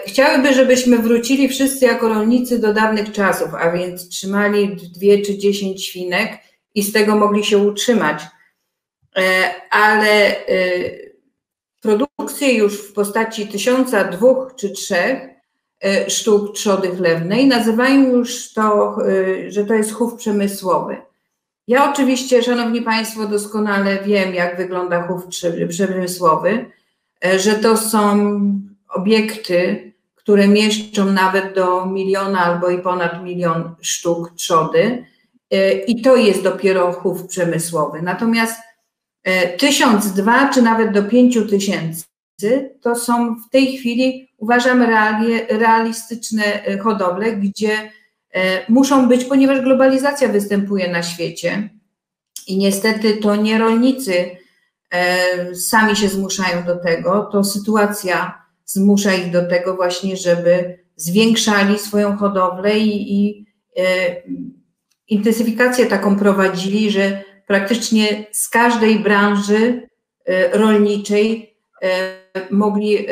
chciałyby, 0.05 0.53
żebyśmy 0.53 0.97
wrócili 0.97 1.49
wszyscy 1.49 1.85
jako 1.85 2.09
rolnicy 2.09 2.59
do 2.59 2.73
dawnych 2.73 3.11
czasów, 3.11 3.47
a 3.53 3.71
więc 3.71 4.09
trzymali 4.09 4.75
dwie 4.75 5.21
czy 5.21 5.37
dziesięć 5.37 5.85
świnek 5.85 6.39
i 6.75 6.83
z 6.83 6.93
tego 6.93 7.15
mogli 7.15 7.43
się 7.43 7.57
utrzymać. 7.57 8.21
E, 9.17 9.51
ale 9.69 10.35
produkcję 11.81 12.53
już 12.53 12.89
w 12.89 12.93
postaci 12.93 13.47
tysiąca, 13.47 14.03
dwóch 14.03 14.53
czy 14.55 14.69
trzech 14.69 15.19
sztuk 16.07 16.55
trzody 16.55 16.95
chlewnej 16.95 17.47
nazywają 17.47 18.11
już 18.11 18.53
to, 18.53 18.97
że 19.47 19.65
to 19.65 19.73
jest 19.73 19.93
chów 19.93 20.15
przemysłowy. 20.15 20.97
Ja 21.67 21.91
oczywiście, 21.91 22.43
Szanowni 22.43 22.81
Państwo, 22.81 23.27
doskonale 23.27 23.99
wiem, 24.03 24.33
jak 24.33 24.57
wygląda 24.57 25.07
chów 25.07 25.27
przemysłowy, 25.69 26.65
e, 27.25 27.39
że 27.39 27.55
to 27.55 27.77
są 27.77 28.39
obiekty, 28.89 29.91
które 30.15 30.47
mieszczą 30.47 31.05
nawet 31.05 31.55
do 31.55 31.85
miliona 31.85 32.39
albo 32.39 32.69
i 32.69 32.81
ponad 32.81 33.23
milion 33.23 33.75
sztuk 33.81 34.31
trzody 34.35 35.05
e, 35.51 35.71
i 35.71 36.01
to 36.01 36.15
jest 36.15 36.43
dopiero 36.43 36.93
chów 36.93 37.27
przemysłowy. 37.27 38.01
Natomiast 38.01 38.59
e, 38.59 38.74
tysiąc, 39.57 40.13
dwa 40.13 40.49
czy 40.49 40.61
nawet 40.61 40.91
do 40.91 41.03
pięciu 41.03 41.47
tysięcy 41.47 42.05
to 42.81 42.95
są 42.95 43.35
w 43.35 43.49
tej 43.49 43.77
chwili, 43.77 44.29
uważam, 44.37 44.83
realistyczne 45.49 46.43
hodowle, 46.83 47.33
gdzie 47.33 47.91
E, 48.35 48.65
muszą 48.69 49.07
być, 49.07 49.25
ponieważ 49.25 49.61
globalizacja 49.61 50.27
występuje 50.27 50.91
na 50.91 51.03
świecie 51.03 51.69
i 52.47 52.57
niestety 52.57 53.17
to 53.17 53.35
nie 53.35 53.59
rolnicy 53.59 54.13
e, 54.91 55.55
sami 55.55 55.95
się 55.95 56.09
zmuszają 56.09 56.63
do 56.63 56.75
tego, 56.75 57.29
to 57.31 57.43
sytuacja 57.43 58.41
zmusza 58.65 59.13
ich 59.13 59.31
do 59.31 59.47
tego 59.47 59.75
właśnie, 59.75 60.17
żeby 60.17 60.79
zwiększali 60.95 61.79
swoją 61.79 62.17
hodowlę 62.17 62.79
i, 62.79 63.25
i 63.25 63.45
e, 63.77 63.83
intensyfikację 65.07 65.85
taką 65.85 66.19
prowadzili, 66.19 66.91
że 66.91 67.23
praktycznie 67.45 68.25
z 68.31 68.49
każdej 68.49 68.99
branży 68.99 69.87
rolniczej 70.51 71.55
mogli 72.51 73.07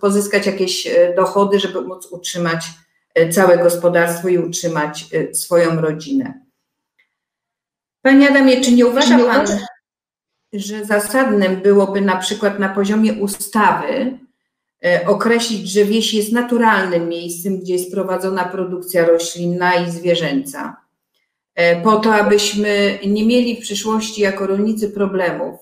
pozyskać 0.00 0.46
jakieś 0.46 0.88
dochody, 1.16 1.60
żeby 1.60 1.80
móc 1.80 2.06
utrzymać 2.06 2.66
całe 3.30 3.58
gospodarstwo 3.58 4.28
i 4.28 4.38
utrzymać 4.38 5.04
swoją 5.32 5.80
rodzinę. 5.80 6.40
Panie 8.02 8.30
Adamie, 8.30 8.60
czy 8.60 8.72
nie 8.72 8.86
uważa 8.86 9.18
Pan, 9.18 9.46
że 10.52 10.84
zasadnym 10.84 11.56
byłoby 11.56 12.00
na 12.00 12.16
przykład 12.16 12.58
na 12.58 12.68
poziomie 12.68 13.12
ustawy 13.12 14.18
określić, 15.06 15.70
że 15.70 15.84
wieś 15.84 16.14
jest 16.14 16.32
naturalnym 16.32 17.08
miejscem, 17.08 17.60
gdzie 17.60 17.72
jest 17.72 17.92
prowadzona 17.92 18.44
produkcja 18.44 19.06
roślinna 19.06 19.74
i 19.74 19.90
zwierzęca, 19.90 20.76
po 21.84 21.96
to, 21.96 22.14
abyśmy 22.14 22.98
nie 23.06 23.26
mieli 23.26 23.56
w 23.56 23.60
przyszłości 23.60 24.20
jako 24.20 24.46
rolnicy 24.46 24.90
problemów 24.90 25.60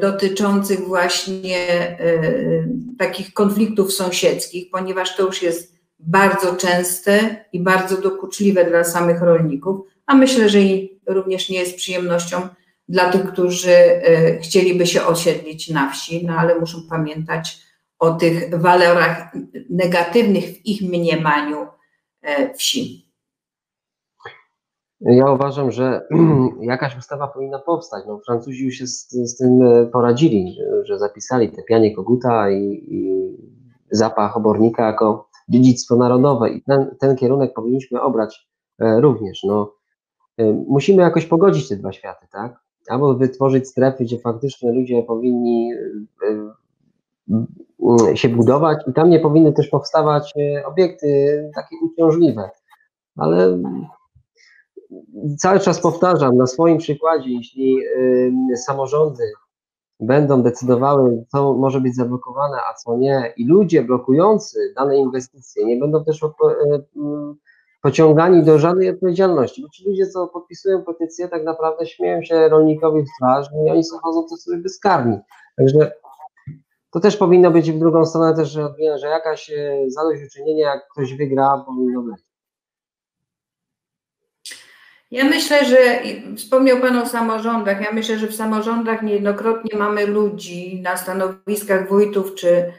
dotyczących 0.00 0.80
właśnie 0.80 1.96
takich 2.98 3.32
konfliktów 3.32 3.92
sąsiedzkich, 3.92 4.70
ponieważ 4.70 5.16
to 5.16 5.26
już 5.26 5.42
jest 5.42 5.76
bardzo 5.98 6.56
częste 6.56 7.44
i 7.52 7.60
bardzo 7.60 8.00
dokuczliwe 8.00 8.64
dla 8.64 8.84
samych 8.84 9.22
rolników, 9.22 9.86
a 10.06 10.14
myślę, 10.14 10.48
że 10.48 10.60
i 10.60 11.00
również 11.06 11.48
nie 11.48 11.58
jest 11.58 11.76
przyjemnością 11.76 12.48
dla 12.88 13.10
tych, 13.10 13.32
którzy 13.32 13.72
e, 13.72 14.38
chcieliby 14.38 14.86
się 14.86 15.04
osiedlić 15.04 15.68
na 15.68 15.90
wsi, 15.90 16.26
no 16.26 16.34
ale 16.34 16.60
muszą 16.60 16.78
pamiętać 16.90 17.58
o 17.98 18.10
tych 18.10 18.60
walorach 18.60 19.32
negatywnych 19.70 20.44
w 20.44 20.66
ich 20.66 20.82
mniemaniu 20.82 21.66
e, 22.22 22.54
wsi. 22.54 23.05
Ja 25.00 25.30
uważam, 25.30 25.70
że 25.70 26.06
jakaś 26.60 26.98
ustawa 26.98 27.28
powinna 27.28 27.58
powstać. 27.58 28.04
No, 28.06 28.20
Francuzi 28.26 28.64
już 28.64 28.74
się 28.74 28.86
z, 28.86 29.08
z 29.10 29.36
tym 29.36 29.62
e, 29.62 29.86
poradzili, 29.86 30.58
że 30.82 30.98
zapisali 30.98 31.48
te 31.48 31.62
pianie 31.62 31.94
koguta 31.94 32.50
i, 32.50 32.84
i 32.88 33.30
zapach 33.90 34.36
obornika 34.36 34.86
jako 34.86 35.28
dziedzictwo 35.48 35.96
narodowe 35.96 36.50
i 36.50 36.62
ten, 36.62 36.96
ten 37.00 37.16
kierunek 37.16 37.54
powinniśmy 37.54 38.00
obrać 38.00 38.48
e, 38.78 39.00
również. 39.00 39.44
No, 39.44 39.72
e, 40.38 40.52
musimy 40.68 41.02
jakoś 41.02 41.26
pogodzić 41.26 41.68
te 41.68 41.76
dwa 41.76 41.92
światy, 41.92 42.26
tak? 42.32 42.60
Albo 42.88 43.14
wytworzyć 43.14 43.68
strefy, 43.68 44.04
gdzie 44.04 44.18
faktycznie 44.18 44.72
ludzie 44.72 45.02
powinni 45.02 45.72
się 48.14 48.28
budować 48.28 48.78
i 48.86 48.92
tam 48.92 49.10
nie 49.10 49.20
powinny 49.20 49.52
też 49.52 49.68
powstawać 49.68 50.32
obiekty 50.66 51.50
takie 51.54 51.76
uciążliwe. 51.84 52.50
Ale 53.16 53.58
cały 55.38 55.60
czas 55.60 55.80
powtarzam 55.80 56.36
na 56.36 56.46
swoim 56.46 56.78
przykładzie, 56.78 57.30
jeśli 57.30 57.78
samorządy 58.56 59.22
będą 60.00 60.42
decydowały, 60.42 61.24
co 61.32 61.54
może 61.54 61.80
być 61.80 61.96
zablokowane, 61.96 62.56
a 62.70 62.74
co 62.74 62.96
nie, 62.96 63.32
i 63.36 63.46
ludzie 63.46 63.82
blokujący 63.82 64.72
dane 64.76 64.96
inwestycje 64.96 65.64
nie 65.64 65.76
będą 65.76 66.04
też 66.04 66.22
e, 66.22 66.28
pociągani 67.82 68.44
do 68.44 68.58
żadnej 68.58 68.90
odpowiedzialności, 68.90 69.62
bo 69.62 69.68
ci 69.68 69.88
ludzie, 69.88 70.06
co 70.06 70.26
podpisują 70.26 70.82
petycje, 70.82 71.28
tak 71.28 71.44
naprawdę 71.44 71.86
śmieją 71.86 72.22
się 72.22 72.48
rolnikowi 72.48 73.02
w 73.02 73.08
twarz 73.18 73.48
no 73.54 73.66
i 73.66 73.70
oni 73.70 73.84
są 73.84 73.98
chodzą 73.98 74.28
sobie 74.28 74.58
bezkarni. 74.58 75.18
Także 75.56 75.92
to 76.90 77.00
też 77.00 77.16
powinno 77.16 77.50
być 77.50 77.72
w 77.72 77.78
drugą 77.78 78.04
stronę 78.04 78.36
też, 78.36 78.48
że, 78.48 79.08
jakaś 79.08 79.50
e, 79.50 79.84
zadośćuczynienie, 79.88 80.62
jak 80.62 80.88
ktoś 80.92 81.14
wygra, 81.14 81.64
powinno 81.66 82.02
być. 82.02 82.25
Ja 85.10 85.24
myślę, 85.24 85.64
że 85.64 86.02
wspomniał 86.36 86.80
Pan 86.80 86.98
o 86.98 87.06
samorządach. 87.06 87.80
Ja 87.80 87.92
myślę, 87.92 88.18
że 88.18 88.26
w 88.26 88.34
samorządach 88.34 89.02
niejednokrotnie 89.02 89.78
mamy 89.78 90.06
ludzi 90.06 90.80
na 90.82 90.96
stanowiskach 90.96 91.88
wójtów 91.88 92.34
czy, 92.34 92.72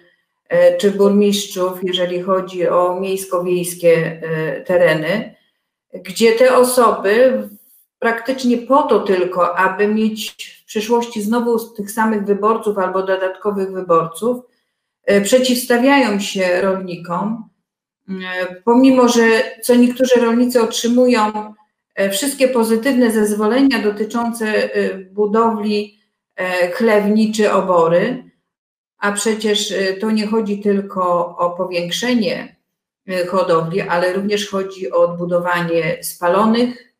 e, 0.50 0.78
czy 0.78 0.92
burmistrzów, 0.92 1.80
jeżeli 1.84 2.22
chodzi 2.22 2.68
o 2.68 3.00
miejsko-wiejskie 3.00 4.22
e, 4.22 4.62
tereny, 4.62 5.36
gdzie 5.94 6.32
te 6.32 6.58
osoby 6.58 7.44
praktycznie 8.00 8.58
po 8.58 8.84
to 8.84 9.00
tylko, 9.00 9.58
aby 9.58 9.88
mieć 9.88 10.36
w 10.64 10.66
przyszłości 10.66 11.22
znowu 11.22 11.60
tych 11.60 11.92
samych 11.92 12.24
wyborców 12.26 12.78
albo 12.78 13.04
dodatkowych 13.04 13.72
wyborców, 13.72 14.38
e, 15.06 15.22
przeciwstawiają 15.22 16.20
się 16.20 16.62
rolnikom, 16.62 17.50
pomimo 18.64 19.10
że 19.10 19.22
co 19.62 19.76
niektórzy 19.76 20.16
rolnicy 20.22 20.62
otrzymują 20.62 21.54
wszystkie 22.12 22.48
pozytywne 22.48 23.12
zezwolenia 23.12 23.80
dotyczące 23.80 24.74
e, 24.74 24.98
budowli 24.98 26.00
e, 26.36 26.72
chlewni 26.72 27.32
czy 27.32 27.52
obory, 27.52 28.32
a 28.98 29.12
przecież 29.12 29.74
to 30.02 30.12
nie 30.12 30.28
chodzi 30.28 30.60
tylko 30.60 31.38
o 31.38 31.50
powiększenie 31.50 32.56
hodowli, 33.28 33.82
ale 33.82 34.14
również 34.14 34.50
chodzi 34.50 34.92
o 34.92 34.98
odbudowanie 34.98 36.04
spalonych 36.04 36.94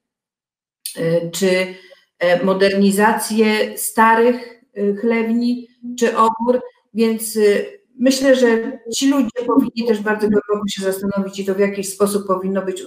czy 1.32 1.76
modernizację 2.44 3.78
starych 3.78 4.64
chlewni, 5.02 5.68
czy 6.00 6.18
obór, 6.18 6.62
więc 6.94 7.38
myślę, 8.00 8.36
że 8.36 8.80
ci 8.96 9.10
ludzie 9.10 9.46
powinni 9.48 9.88
też 9.88 10.00
bardzo 10.00 10.28
głęboko 10.30 10.68
się 10.70 10.82
zastanowić 10.82 11.40
i 11.40 11.46
to 11.46 11.56
w 11.56 11.60
jakiś 11.60 11.94
sposób 11.94 12.28
powinno 12.28 12.62
być 12.62 12.84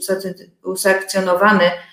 usakcjonowane, 0.63 1.65
e, 1.65 1.73
e, 1.73 1.90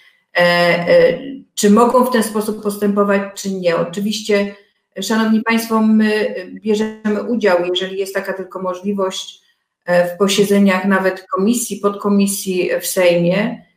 czy 1.55 1.69
mogą 1.69 2.05
w 2.05 2.11
ten 2.11 2.23
sposób 2.23 2.63
postępować, 2.63 3.21
czy 3.35 3.51
nie. 3.51 3.77
Oczywiście, 3.77 4.55
Szanowni 5.01 5.41
Państwo, 5.41 5.81
my 5.81 6.35
bierzemy 6.63 7.23
udział, 7.27 7.57
jeżeli 7.65 7.97
jest 7.97 8.13
taka 8.13 8.33
tylko 8.33 8.61
możliwość, 8.61 9.41
e, 9.85 10.15
w 10.15 10.17
posiedzeniach 10.17 10.85
nawet 10.85 11.25
komisji, 11.35 11.77
podkomisji 11.77 12.69
w 12.81 12.87
Sejmie 12.87 13.67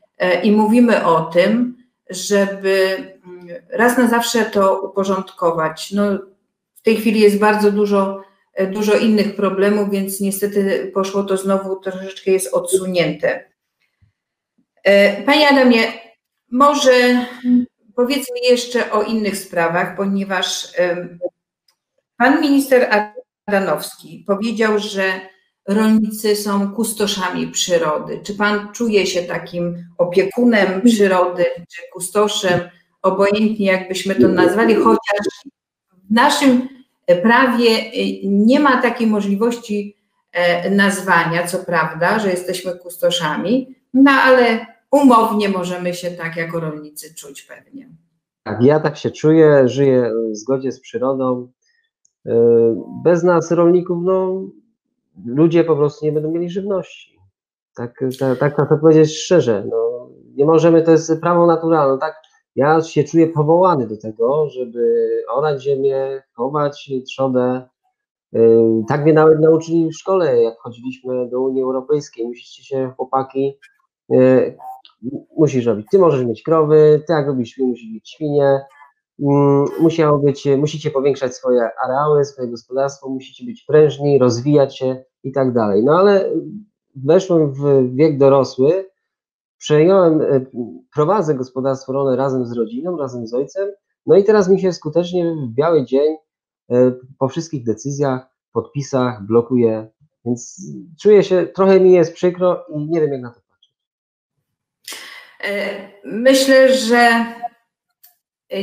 i 0.42 0.52
mówimy 0.52 1.07
o 1.07 1.21
tym, 1.21 1.76
żeby 2.11 2.97
mm, 3.26 3.49
raz 3.71 3.99
na 3.99 4.09
zawsze 4.09 4.45
to 4.45 4.83
uporządkować. 4.83 5.92
No, 5.92 6.19
w 6.75 6.83
tej 6.83 6.97
chwili 6.97 7.21
jest 7.21 7.38
bardzo 7.38 7.73
dużo, 7.73 8.23
e, 8.54 8.66
dużo 8.66 8.97
innych 8.97 9.37
problemów, 9.37 9.90
więc 9.90 10.21
niestety 10.21 10.90
poszło 10.95 11.25
to 11.25 11.37
znowu 11.37 11.76
troszeczkę 11.76 12.30
jest 12.30 12.54
odsunięte. 12.54 13.45
E, 14.85 15.23
Panie 15.23 15.49
Adamie, 15.49 15.78
może 16.50 17.26
powiedzmy 17.97 18.38
jeszcze 18.50 18.92
o 18.92 19.02
innych 19.02 19.37
sprawach, 19.37 19.97
ponieważ 19.97 20.73
pan 22.16 22.40
minister 22.40 23.11
Adanowski 23.47 24.25
powiedział, 24.26 24.78
że 24.78 25.21
rolnicy 25.69 26.37
są 26.37 26.73
kustoszami 26.73 27.47
przyrody. 27.47 28.21
Czy 28.23 28.35
pan 28.35 28.73
czuje 28.73 29.07
się 29.07 29.23
takim 29.23 29.85
opiekunem 29.99 30.83
przyrody, 30.83 31.45
czy 31.45 31.83
kustoszem, 31.92 32.61
obojętnie 33.02 33.66
jakbyśmy 33.66 34.14
to 34.14 34.28
nazwali, 34.28 34.75
chociaż 34.75 35.26
w 35.92 36.14
naszym 36.14 36.69
prawie 37.23 37.90
nie 38.25 38.61
ma 38.61 38.83
takiej 38.83 39.07
możliwości 39.07 39.97
e, 40.33 40.71
nazwania, 40.71 41.47
co 41.47 41.59
prawda, 41.59 42.19
że 42.19 42.30
jesteśmy 42.30 42.78
kustoszami, 42.78 43.75
no 43.95 44.11
ale 44.11 44.66
umownie 44.90 45.49
możemy 45.49 45.94
się 45.94 46.11
tak 46.11 46.37
jako 46.37 46.61
rolnicy 46.61 47.14
czuć 47.14 47.42
pewnie. 47.42 47.88
Tak, 48.42 48.62
ja 48.62 48.80
tak 48.80 48.97
się 48.97 49.11
czuję, 49.11 49.68
żyję 49.68 50.12
w 50.32 50.37
zgodzie 50.37 50.73
z 50.73 50.80
przyrodą. 50.80 51.52
E, 52.26 52.35
bez 53.04 53.23
nas, 53.23 53.50
rolników, 53.50 53.99
no, 54.02 54.42
ludzie 55.26 55.64
po 55.64 55.76
prostu 55.76 56.04
nie 56.04 56.12
będą 56.12 56.30
mieli 56.30 56.50
żywności. 56.50 57.20
Tak, 57.75 58.00
tak, 58.40 58.56
tak 58.56 58.80
powiedzieć 58.80 59.16
szczerze. 59.16 59.64
No, 59.70 60.09
nie 60.35 60.44
możemy, 60.44 60.82
to 60.82 60.90
jest 60.90 61.20
prawo 61.20 61.47
naturalne. 61.47 61.99
Tak, 61.99 62.14
ja 62.56 62.82
się 62.82 63.04
czuję 63.04 63.26
powołany 63.26 63.87
do 63.87 63.97
tego, 63.97 64.49
żeby 64.49 65.09
orać 65.28 65.62
ziemię, 65.62 66.23
chować 66.32 66.90
trzodę. 67.06 67.68
Tak 68.88 69.02
mnie 69.02 69.12
nawet 69.12 69.40
nauczyli 69.40 69.88
w 69.88 69.97
szkole, 69.97 70.42
jak 70.42 70.59
chodziliśmy 70.59 71.28
do 71.28 71.40
Unii 71.40 71.62
Europejskiej. 71.62 72.26
Musicie 72.26 72.62
się, 72.64 72.92
chłopaki, 72.97 73.59
y, 74.12 74.56
musisz 75.37 75.66
robić. 75.66 75.87
Ty 75.90 75.99
możesz 75.99 76.26
mieć 76.26 76.42
krowy, 76.42 77.02
ty 77.07 77.12
jak 77.12 77.26
robisz 77.26 77.49
świnie, 77.49 77.69
musisz 77.69 77.92
mieć 77.92 78.11
świnie. 78.11 78.61
Mm, 79.23 79.64
musiało 79.80 80.19
być, 80.19 80.49
musicie 80.59 80.90
powiększać 80.90 81.35
swoje 81.35 81.71
areały, 81.85 82.25
swoje 82.25 82.49
gospodarstwo, 82.49 83.09
musicie 83.09 83.45
być 83.45 83.64
prężni, 83.64 84.19
rozwijać 84.19 84.78
się 84.78 85.04
i 85.25 85.33
tak 85.33 85.52
dalej. 85.52 85.85
No 85.85 85.99
ale 85.99 86.30
weszłem 86.95 87.52
w 87.52 87.95
wiek 87.95 88.19
dorosły, 88.19 88.90
przejąłem, 89.59 90.23
e, 90.23 90.47
prowadzę 90.95 91.35
gospodarstwo 91.35 91.92
rolne 91.92 92.16
razem 92.16 92.47
z 92.47 92.52
rodziną, 92.52 92.97
razem 92.97 93.26
z 93.26 93.35
ojcem, 93.35 93.69
no 94.07 94.16
i 94.16 94.25
teraz 94.25 94.49
mi 94.49 94.61
się 94.61 94.73
skutecznie 94.73 95.35
w 95.35 95.54
biały 95.54 95.85
dzień 95.85 96.16
e, 96.71 96.92
po 97.19 97.28
wszystkich 97.28 97.64
decyzjach, 97.64 98.26
podpisach 98.52 99.26
blokuje, 99.26 99.88
więc 100.25 100.62
czuję 101.00 101.23
się, 101.23 101.47
trochę 101.47 101.80
mi 101.80 101.92
jest 101.92 102.12
przykro 102.12 102.64
i 102.75 102.88
nie 102.88 103.00
wiem 103.00 103.12
jak 103.12 103.23
na 103.23 103.30
to 103.30 103.40
myślę, 106.04 106.74
że 106.74 107.24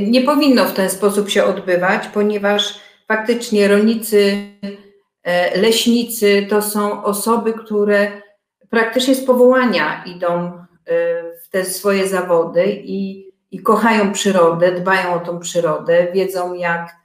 nie 0.02 0.22
powinno 0.22 0.66
w 0.66 0.74
ten 0.74 0.90
sposób 0.90 1.30
się 1.30 1.44
odbywać, 1.44 2.08
ponieważ 2.14 2.80
faktycznie 3.08 3.68
rolnicy, 3.68 4.48
leśnicy 5.56 6.48
to 6.50 6.62
są 6.62 7.04
osoby, 7.04 7.54
które 7.54 8.22
praktycznie 8.70 9.16
z 9.16 9.26
powołania 9.26 10.04
idą 10.06 10.52
w 11.48 11.50
te 11.50 11.66
swoje 11.66 12.08
zawody 12.08 12.82
i, 12.84 13.28
i 13.52 13.60
kochają 13.60 14.14
przyrodę, 14.14 14.72
dbają 14.72 15.14
o 15.14 15.20
tą 15.20 15.40
przyrodę, 15.40 16.08
wiedzą 16.14 16.54
jak 16.54 16.96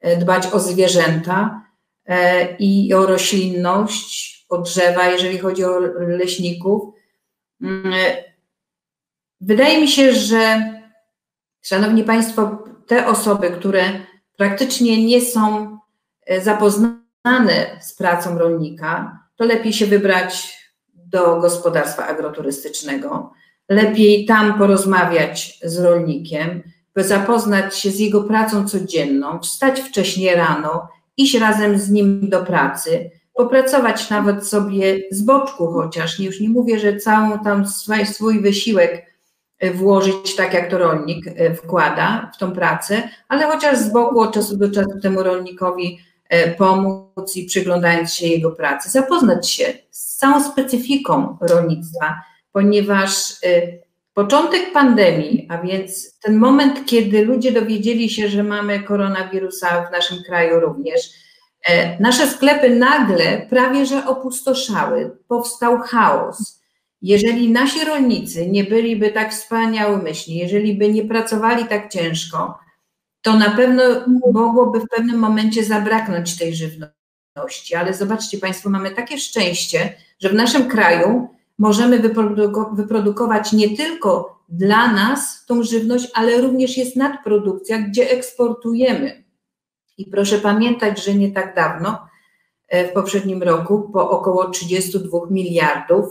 e, 0.00 0.16
dbać 0.16 0.46
o 0.52 0.60
zwierzęta 0.60 1.62
e, 2.06 2.48
i 2.56 2.94
o 2.94 3.06
roślinność, 3.06 4.46
o 4.48 4.58
drzewa, 4.58 5.06
jeżeli 5.06 5.38
chodzi 5.38 5.64
o 5.64 5.78
leśników. 5.98 6.94
E, 9.40 9.46
wydaje 9.46 9.80
mi 9.80 9.88
się, 9.88 10.12
że, 10.12 10.72
Szanowni 11.62 12.04
Państwo, 12.04 12.64
te 12.86 13.06
osoby, 13.06 13.50
które 13.50 13.82
praktycznie 14.36 15.06
nie 15.06 15.20
są 15.20 15.76
zapoznane 16.42 17.80
z 17.80 17.94
pracą 17.94 18.38
rolnika, 18.38 19.18
to 19.36 19.44
lepiej 19.44 19.72
się 19.72 19.86
wybrać 19.86 20.58
do 20.94 21.40
gospodarstwa 21.40 22.06
agroturystycznego. 22.06 23.32
Lepiej 23.68 24.26
tam 24.26 24.58
porozmawiać 24.58 25.58
z 25.62 25.78
rolnikiem, 25.78 26.62
by 26.94 27.04
zapoznać 27.04 27.78
się 27.78 27.90
z 27.90 27.98
jego 27.98 28.22
pracą 28.22 28.68
codzienną, 28.68 29.38
wstać 29.38 29.80
wcześniej 29.80 30.34
rano, 30.34 30.88
iść 31.16 31.34
razem 31.34 31.78
z 31.78 31.90
nim 31.90 32.28
do 32.28 32.44
pracy, 32.44 33.10
popracować 33.34 34.10
nawet 34.10 34.48
sobie 34.48 35.00
z 35.10 35.22
boczku 35.22 35.72
chociaż, 35.72 36.20
już 36.20 36.40
nie 36.40 36.48
mówię, 36.48 36.78
że 36.78 36.96
całą 36.96 37.38
tam 37.38 37.64
swój, 38.04 38.40
wysiłek 38.40 38.92
e, 38.92 39.06
włożyć 39.74 40.36
tak, 40.36 40.54
jak 40.54 40.70
to 40.70 40.78
rolnik 40.78 41.26
e, 41.26 41.54
wkłada 41.54 42.30
w 42.34 42.38
tą 42.38 42.52
pracę, 42.52 43.08
ale 43.28 43.46
chociaż 43.46 43.78
z 43.78 43.92
boku 43.92 44.20
od 44.20 44.34
czasu 44.34 44.56
do 44.56 44.70
czasu 44.70 45.00
temu 45.02 45.22
rolnikowi 45.22 45.98
e, 46.28 46.50
pomóc 46.50 47.36
i 47.36 47.44
przyglądając 47.44 48.14
się 48.14 48.26
jego 48.26 48.50
pracy, 48.50 48.90
zapoznać 48.90 49.50
się 49.50 49.64
z 49.90 50.16
całą 50.16 50.44
specyfiką 50.44 51.38
rolnictwa, 51.40 52.14
ponieważ 52.52 53.12
początek 54.16 54.72
pandemii, 54.72 55.46
a 55.50 55.58
więc 55.58 56.18
ten 56.18 56.36
moment, 56.36 56.86
kiedy 56.86 57.24
ludzie 57.24 57.52
dowiedzieli 57.52 58.10
się, 58.10 58.28
że 58.28 58.42
mamy 58.42 58.82
koronawirusa 58.82 59.86
w 59.88 59.92
naszym 59.92 60.18
kraju 60.26 60.60
również, 60.60 61.10
e, 61.68 62.00
nasze 62.00 62.26
sklepy 62.26 62.70
nagle 62.70 63.46
prawie 63.50 63.86
że 63.86 64.06
opustoszały, 64.06 65.16
powstał 65.28 65.78
chaos. 65.78 66.55
Jeżeli 67.02 67.52
nasi 67.52 67.84
rolnicy 67.84 68.46
nie 68.46 68.64
byliby 68.64 69.10
tak 69.10 69.32
wspaniałomyślni, 69.32 70.36
jeżeli 70.36 70.74
by 70.74 70.92
nie 70.92 71.04
pracowali 71.04 71.64
tak 71.64 71.92
ciężko, 71.92 72.58
to 73.22 73.36
na 73.36 73.50
pewno 73.50 73.82
mogłoby 74.32 74.80
w 74.80 74.88
pewnym 74.88 75.18
momencie 75.18 75.64
zabraknąć 75.64 76.38
tej 76.38 76.54
żywności. 76.54 77.74
Ale 77.76 77.94
zobaczcie 77.94 78.38
Państwo, 78.38 78.70
mamy 78.70 78.90
takie 78.90 79.18
szczęście, 79.18 79.94
że 80.20 80.28
w 80.28 80.34
naszym 80.34 80.68
kraju 80.68 81.28
możemy 81.58 81.98
wyprodukować 82.72 83.52
nie 83.52 83.76
tylko 83.76 84.36
dla 84.48 84.92
nas 84.92 85.44
tą 85.46 85.62
żywność, 85.62 86.08
ale 86.14 86.40
również 86.40 86.76
jest 86.76 86.96
nadprodukcja, 86.96 87.78
gdzie 87.78 88.10
eksportujemy. 88.10 89.24
I 89.98 90.06
proszę 90.06 90.38
pamiętać, 90.38 91.04
że 91.04 91.14
nie 91.14 91.32
tak 91.32 91.54
dawno, 91.54 92.06
e, 92.68 92.88
w 92.88 92.92
poprzednim 92.92 93.42
roku, 93.42 93.90
po 93.92 94.10
około 94.10 94.50
32 94.50 95.18
miliardów, 95.30 96.04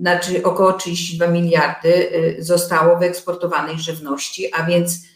znaczy 0.00 0.42
około 0.44 0.72
32 0.72 1.26
miliardy 1.26 2.10
e, 2.10 2.42
zostało 2.42 2.98
wyeksportowanej 2.98 3.78
żywności, 3.78 4.54
a 4.54 4.66
więc 4.66 5.08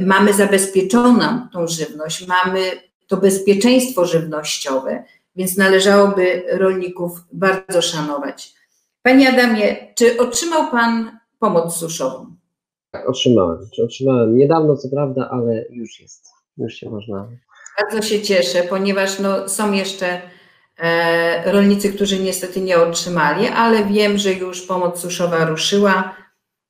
mamy 0.00 0.34
zabezpieczoną 0.34 1.48
tą 1.52 1.66
żywność, 1.66 2.26
mamy 2.26 2.60
to 3.06 3.16
bezpieczeństwo 3.16 4.04
żywnościowe 4.04 5.04
więc 5.38 5.56
należałoby 5.56 6.42
rolników 6.52 7.24
bardzo 7.32 7.82
szanować. 7.82 8.54
Panie 9.02 9.28
Adamie, 9.28 9.94
czy 9.94 10.18
otrzymał 10.20 10.70
Pan 10.70 11.18
pomoc 11.38 11.76
suszową? 11.76 12.26
Tak, 12.90 13.08
otrzymałem. 13.08 13.58
Czy 13.74 13.82
otrzymałem 13.82 14.38
niedawno, 14.38 14.76
co 14.76 14.88
prawda, 14.88 15.28
ale 15.30 15.64
już 15.70 16.00
jest. 16.00 16.26
Już 16.56 16.74
się 16.74 16.90
można. 16.90 17.28
Bardzo 17.80 18.02
się 18.02 18.22
cieszę, 18.22 18.62
ponieważ 18.62 19.18
no, 19.18 19.48
są 19.48 19.72
jeszcze 19.72 20.06
e, 20.06 20.20
rolnicy, 21.44 21.92
którzy 21.92 22.18
niestety 22.18 22.60
nie 22.60 22.78
otrzymali, 22.78 23.46
ale 23.46 23.84
wiem, 23.84 24.18
że 24.18 24.32
już 24.32 24.62
pomoc 24.62 25.00
suszowa 25.00 25.44
ruszyła. 25.44 26.14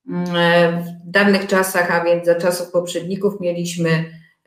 Mm, 0.08 0.36
e, 0.36 0.72
w 0.82 1.10
dawnych 1.10 1.46
czasach, 1.46 1.90
a 1.90 2.04
więc 2.04 2.26
za 2.26 2.34
czasów 2.34 2.70
poprzedników, 2.70 3.40
mieliśmy 3.40 4.04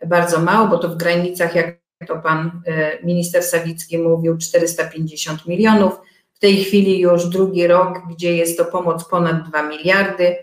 bardzo 0.07 0.39
mało, 0.39 0.67
bo 0.67 0.77
to 0.77 0.89
w 0.89 0.97
granicach, 0.97 1.55
jak 1.55 1.81
to 2.07 2.17
pan 2.17 2.61
e, 2.65 3.03
minister 3.03 3.43
Sawicki 3.43 3.97
mówił, 3.97 4.37
450 4.37 5.47
milionów. 5.47 5.93
W 6.33 6.39
tej 6.39 6.63
chwili 6.63 6.99
już 6.99 7.25
drugi 7.25 7.67
rok, 7.67 7.99
gdzie 8.09 8.35
jest 8.35 8.57
to 8.57 8.65
pomoc 8.65 9.09
ponad 9.09 9.49
2 9.49 9.63
miliardy. 9.63 10.35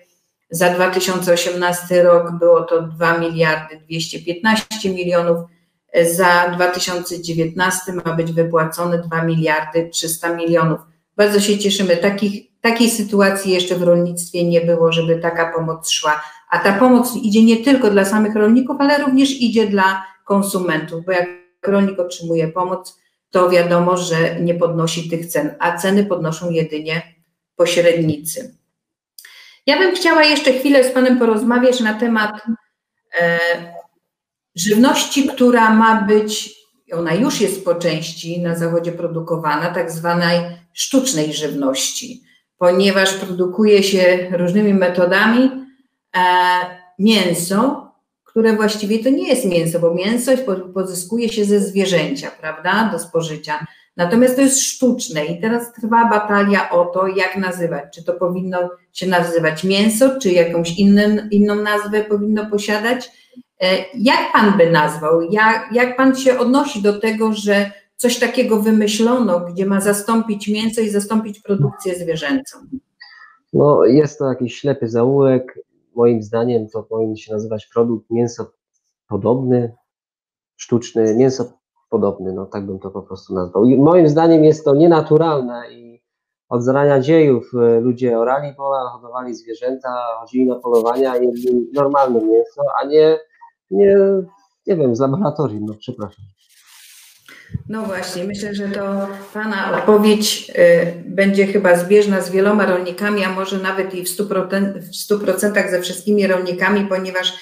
Za 0.50 0.70
2018 0.70 2.02
rok 2.02 2.32
było 2.38 2.62
to 2.62 2.82
2 2.82 3.18
miliardy 3.18 3.80
215 3.80 4.90
milionów. 4.90 5.38
Za 5.94 6.50
2019 6.54 7.92
ma 7.92 8.12
być 8.12 8.32
wypłacone 8.32 8.98
2 8.98 9.24
miliardy 9.24 9.88
300 9.92 10.36
milionów. 10.36 10.80
Bardzo 11.16 11.40
się 11.40 11.58
cieszymy. 11.58 11.96
Takich, 11.96 12.60
takiej 12.60 12.90
sytuacji 12.90 13.52
jeszcze 13.52 13.76
w 13.76 13.82
rolnictwie 13.82 14.44
nie 14.44 14.60
było, 14.60 14.92
żeby 14.92 15.18
taka 15.18 15.52
pomoc 15.52 15.90
szła. 15.90 16.22
A 16.50 16.58
ta 16.58 16.72
pomoc 16.72 17.16
idzie 17.16 17.44
nie 17.44 17.56
tylko 17.64 17.90
dla 17.90 18.04
samych 18.04 18.34
rolników, 18.34 18.76
ale 18.80 18.98
również 18.98 19.30
idzie 19.30 19.66
dla 19.66 20.04
konsumentów, 20.24 21.04
bo 21.04 21.12
jak 21.12 21.28
rolnik 21.66 21.98
otrzymuje 21.98 22.48
pomoc, 22.48 22.98
to 23.30 23.50
wiadomo, 23.50 23.96
że 23.96 24.40
nie 24.40 24.54
podnosi 24.54 25.10
tych 25.10 25.26
cen, 25.26 25.54
a 25.58 25.76
ceny 25.76 26.04
podnoszą 26.04 26.50
jedynie 26.50 27.02
pośrednicy. 27.56 28.54
Ja 29.66 29.78
bym 29.78 29.94
chciała 29.94 30.24
jeszcze 30.24 30.52
chwilę 30.52 30.84
z 30.84 30.92
Panem 30.92 31.18
porozmawiać 31.18 31.80
na 31.80 31.94
temat 31.94 32.32
e, 33.20 33.38
żywności, 34.60 35.28
która 35.28 35.74
ma 35.74 36.02
być, 36.02 36.54
ona 36.92 37.14
już 37.14 37.40
jest 37.40 37.64
po 37.64 37.74
części 37.74 38.40
na 38.40 38.56
zachodzie 38.56 38.92
produkowana, 38.92 39.70
tak 39.70 39.90
zwanej 39.90 40.40
sztucznej 40.72 41.32
żywności, 41.32 42.22
ponieważ 42.58 43.14
produkuje 43.14 43.82
się 43.82 44.30
różnymi 44.32 44.74
metodami 44.74 45.50
e, 46.16 46.20
mięso, 46.98 47.88
które 48.24 48.56
właściwie 48.56 49.04
to 49.04 49.10
nie 49.10 49.28
jest 49.28 49.44
mięso, 49.44 49.80
bo 49.80 49.94
mięso 49.94 50.32
pozyskuje 50.74 51.28
się 51.28 51.44
ze 51.44 51.60
zwierzęcia, 51.60 52.30
prawda, 52.40 52.88
do 52.92 52.98
spożycia. 52.98 53.66
Natomiast 53.96 54.36
to 54.36 54.42
jest 54.42 54.62
sztuczne 54.62 55.24
i 55.24 55.40
teraz 55.40 55.72
trwa 55.72 56.08
batalia 56.10 56.70
o 56.70 56.84
to, 56.84 57.06
jak 57.06 57.36
nazywać. 57.36 57.84
Czy 57.94 58.04
to 58.04 58.12
powinno 58.12 58.70
się 58.92 59.06
nazywać 59.06 59.64
mięso, 59.64 60.20
czy 60.20 60.30
jakąś 60.30 60.78
inny, 60.78 61.28
inną 61.30 61.54
nazwę 61.54 62.04
powinno 62.04 62.50
posiadać. 62.50 63.10
E, 63.60 63.84
jak 63.94 64.32
pan 64.32 64.58
by 64.58 64.70
nazwał? 64.70 65.20
Jak, 65.20 65.72
jak 65.72 65.96
pan 65.96 66.16
się 66.16 66.38
odnosi 66.38 66.82
do 66.82 67.00
tego, 67.00 67.32
że 67.32 67.70
coś 67.96 68.18
takiego 68.18 68.62
wymyślono, 68.62 69.40
gdzie 69.40 69.66
ma 69.66 69.80
zastąpić 69.80 70.48
mięso 70.48 70.80
i 70.80 70.88
zastąpić 70.88 71.40
produkcję 71.40 71.94
zwierzęcą? 71.94 72.58
No, 73.52 73.84
jest 73.84 74.18
to 74.18 74.24
jakiś 74.24 74.60
ślepy 74.60 74.88
zaułek. 74.88 75.58
Moim 75.94 76.22
zdaniem 76.22 76.68
to 76.68 76.82
powinien 76.82 77.16
się 77.16 77.32
nazywać 77.32 77.66
produkt 77.66 78.10
mięso 78.10 78.52
podobny, 79.08 79.74
sztuczny, 80.56 81.14
mięso 81.14 81.52
podobny, 81.90 82.32
no 82.32 82.46
tak 82.46 82.66
bym 82.66 82.78
to 82.78 82.90
po 82.90 83.02
prostu 83.02 83.34
nazwał. 83.34 83.64
I 83.64 83.76
moim 83.76 84.08
zdaniem 84.08 84.44
jest 84.44 84.64
to 84.64 84.74
nienaturalne 84.74 85.72
i 85.72 86.02
od 86.48 86.62
zarania 86.62 87.00
dziejów 87.00 87.50
e, 87.54 87.80
ludzie 87.80 88.18
orali 88.18 88.54
pola, 88.54 88.90
hodowali 88.92 89.34
zwierzęta, 89.34 89.88
chodzili 90.20 90.46
na 90.46 90.54
polowania 90.54 91.16
i 91.16 91.26
jedli 91.26 91.70
normalne 91.72 92.20
mięso, 92.20 92.62
a 92.82 92.86
nie, 92.86 93.18
nie, 93.70 93.96
nie 94.66 94.76
wiem, 94.76 94.96
z 94.96 95.00
laboratorium, 95.00 95.66
no 95.66 95.74
przepraszam. 95.74 96.24
No 97.68 97.82
właśnie, 97.82 98.24
myślę, 98.24 98.54
że 98.54 98.68
to 98.68 99.08
Pana 99.34 99.78
odpowiedź 99.78 100.50
y, 100.50 101.04
będzie 101.06 101.46
chyba 101.46 101.76
zbieżna 101.76 102.20
z 102.20 102.30
wieloma 102.30 102.66
rolnikami, 102.66 103.24
a 103.24 103.32
może 103.32 103.58
nawet 103.58 103.94
i 103.94 104.04
w 104.04 104.08
100%, 104.08 104.80
w 104.80 104.96
100 104.96 105.18
ze 105.70 105.80
wszystkimi 105.80 106.26
rolnikami, 106.26 106.86
ponieważ 106.86 107.32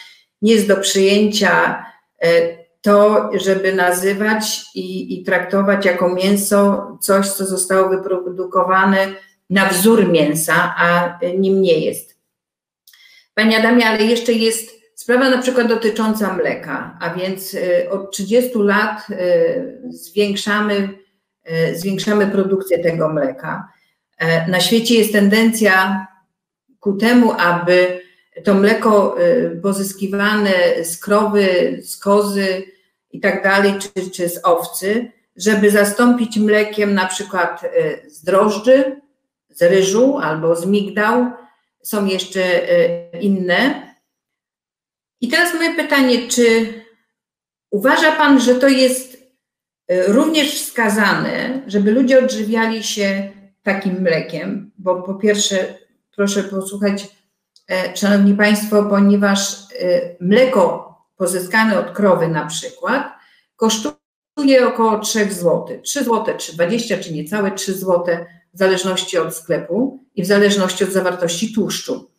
nie 0.42 0.52
jest 0.52 0.68
do 0.68 0.76
przyjęcia 0.76 1.84
y, 2.24 2.58
to, 2.82 3.30
żeby 3.34 3.72
nazywać 3.72 4.64
i, 4.74 5.20
i 5.20 5.24
traktować 5.24 5.84
jako 5.84 6.14
mięso 6.14 6.86
coś, 7.00 7.28
co 7.28 7.46
zostało 7.46 7.88
wyprodukowane 7.88 9.08
na 9.50 9.68
wzór 9.68 10.08
mięsa, 10.08 10.74
a 10.78 11.18
nim 11.38 11.62
nie 11.62 11.78
jest. 11.78 12.16
Panie 13.34 13.58
Adamie, 13.58 13.86
ale 13.86 14.04
jeszcze 14.04 14.32
jest 14.32 14.75
sprawa 14.96 15.30
na 15.30 15.42
przykład 15.42 15.66
dotycząca 15.66 16.32
mleka, 16.32 16.98
a 17.00 17.14
więc 17.14 17.54
y, 17.54 17.90
od 17.90 18.12
30 18.12 18.50
lat 18.54 19.06
y, 19.10 19.82
zwiększamy, 19.88 20.88
y, 21.50 21.78
zwiększamy 21.78 22.26
produkcję 22.26 22.78
tego 22.78 23.08
mleka. 23.08 23.68
E, 24.18 24.50
na 24.50 24.60
świecie 24.60 24.94
jest 24.94 25.12
tendencja 25.12 26.06
ku 26.80 26.92
temu, 26.92 27.32
aby 27.32 28.00
to 28.44 28.54
mleko 28.54 29.16
pozyskiwane 29.62 30.52
z 30.84 30.98
krowy, 30.98 31.46
z 31.84 31.96
kozy, 31.96 32.62
i 33.10 33.20
tak 33.20 33.42
dalej, 33.42 33.74
czy, 33.78 34.10
czy 34.10 34.28
z 34.28 34.40
owcy, 34.44 35.12
żeby 35.36 35.70
zastąpić 35.70 36.38
mlekiem 36.38 36.94
na 36.94 37.06
przykład 37.06 37.62
z 38.06 38.24
drożdży, 38.24 39.00
z 39.50 39.62
ryżu 39.62 40.18
albo 40.18 40.56
z 40.56 40.66
migdał. 40.66 41.26
Są 41.82 42.06
jeszcze 42.06 42.40
inne. 43.20 43.86
I 45.20 45.28
teraz 45.28 45.54
moje 45.54 45.74
pytanie, 45.74 46.28
czy 46.28 46.74
uważa 47.70 48.12
Pan, 48.12 48.40
że 48.40 48.54
to 48.54 48.68
jest 48.68 49.14
y, 49.14 50.04
również 50.06 50.54
wskazane, 50.54 51.62
żeby 51.66 51.92
ludzie 51.92 52.24
odżywiali 52.24 52.84
się 52.84 53.32
takim 53.62 54.00
mlekiem? 54.00 54.70
Bo 54.78 55.02
po 55.02 55.14
pierwsze, 55.14 55.78
proszę 56.16 56.42
posłuchać, 56.42 57.08
e, 57.70 57.96
Szanowni 57.96 58.34
Państwo, 58.34 58.82
ponieważ 58.82 59.56
mleko 60.20 60.86
pozyskany 61.16 61.78
od 61.78 61.90
krowy 61.90 62.28
na 62.28 62.46
przykład, 62.46 63.12
kosztuje 63.56 64.66
około 64.68 64.98
3 64.98 65.32
zł. 65.32 65.80
3 65.82 66.04
zł, 66.04 66.36
czy 66.38 66.52
20, 66.52 66.98
czy 66.98 67.12
niecałe 67.12 67.50
3 67.50 67.74
zł, 67.74 68.04
w 68.54 68.58
zależności 68.58 69.18
od 69.18 69.34
sklepu 69.34 70.04
i 70.14 70.22
w 70.22 70.26
zależności 70.26 70.84
od 70.84 70.90
zawartości 70.90 71.54
tłuszczu. 71.54 72.10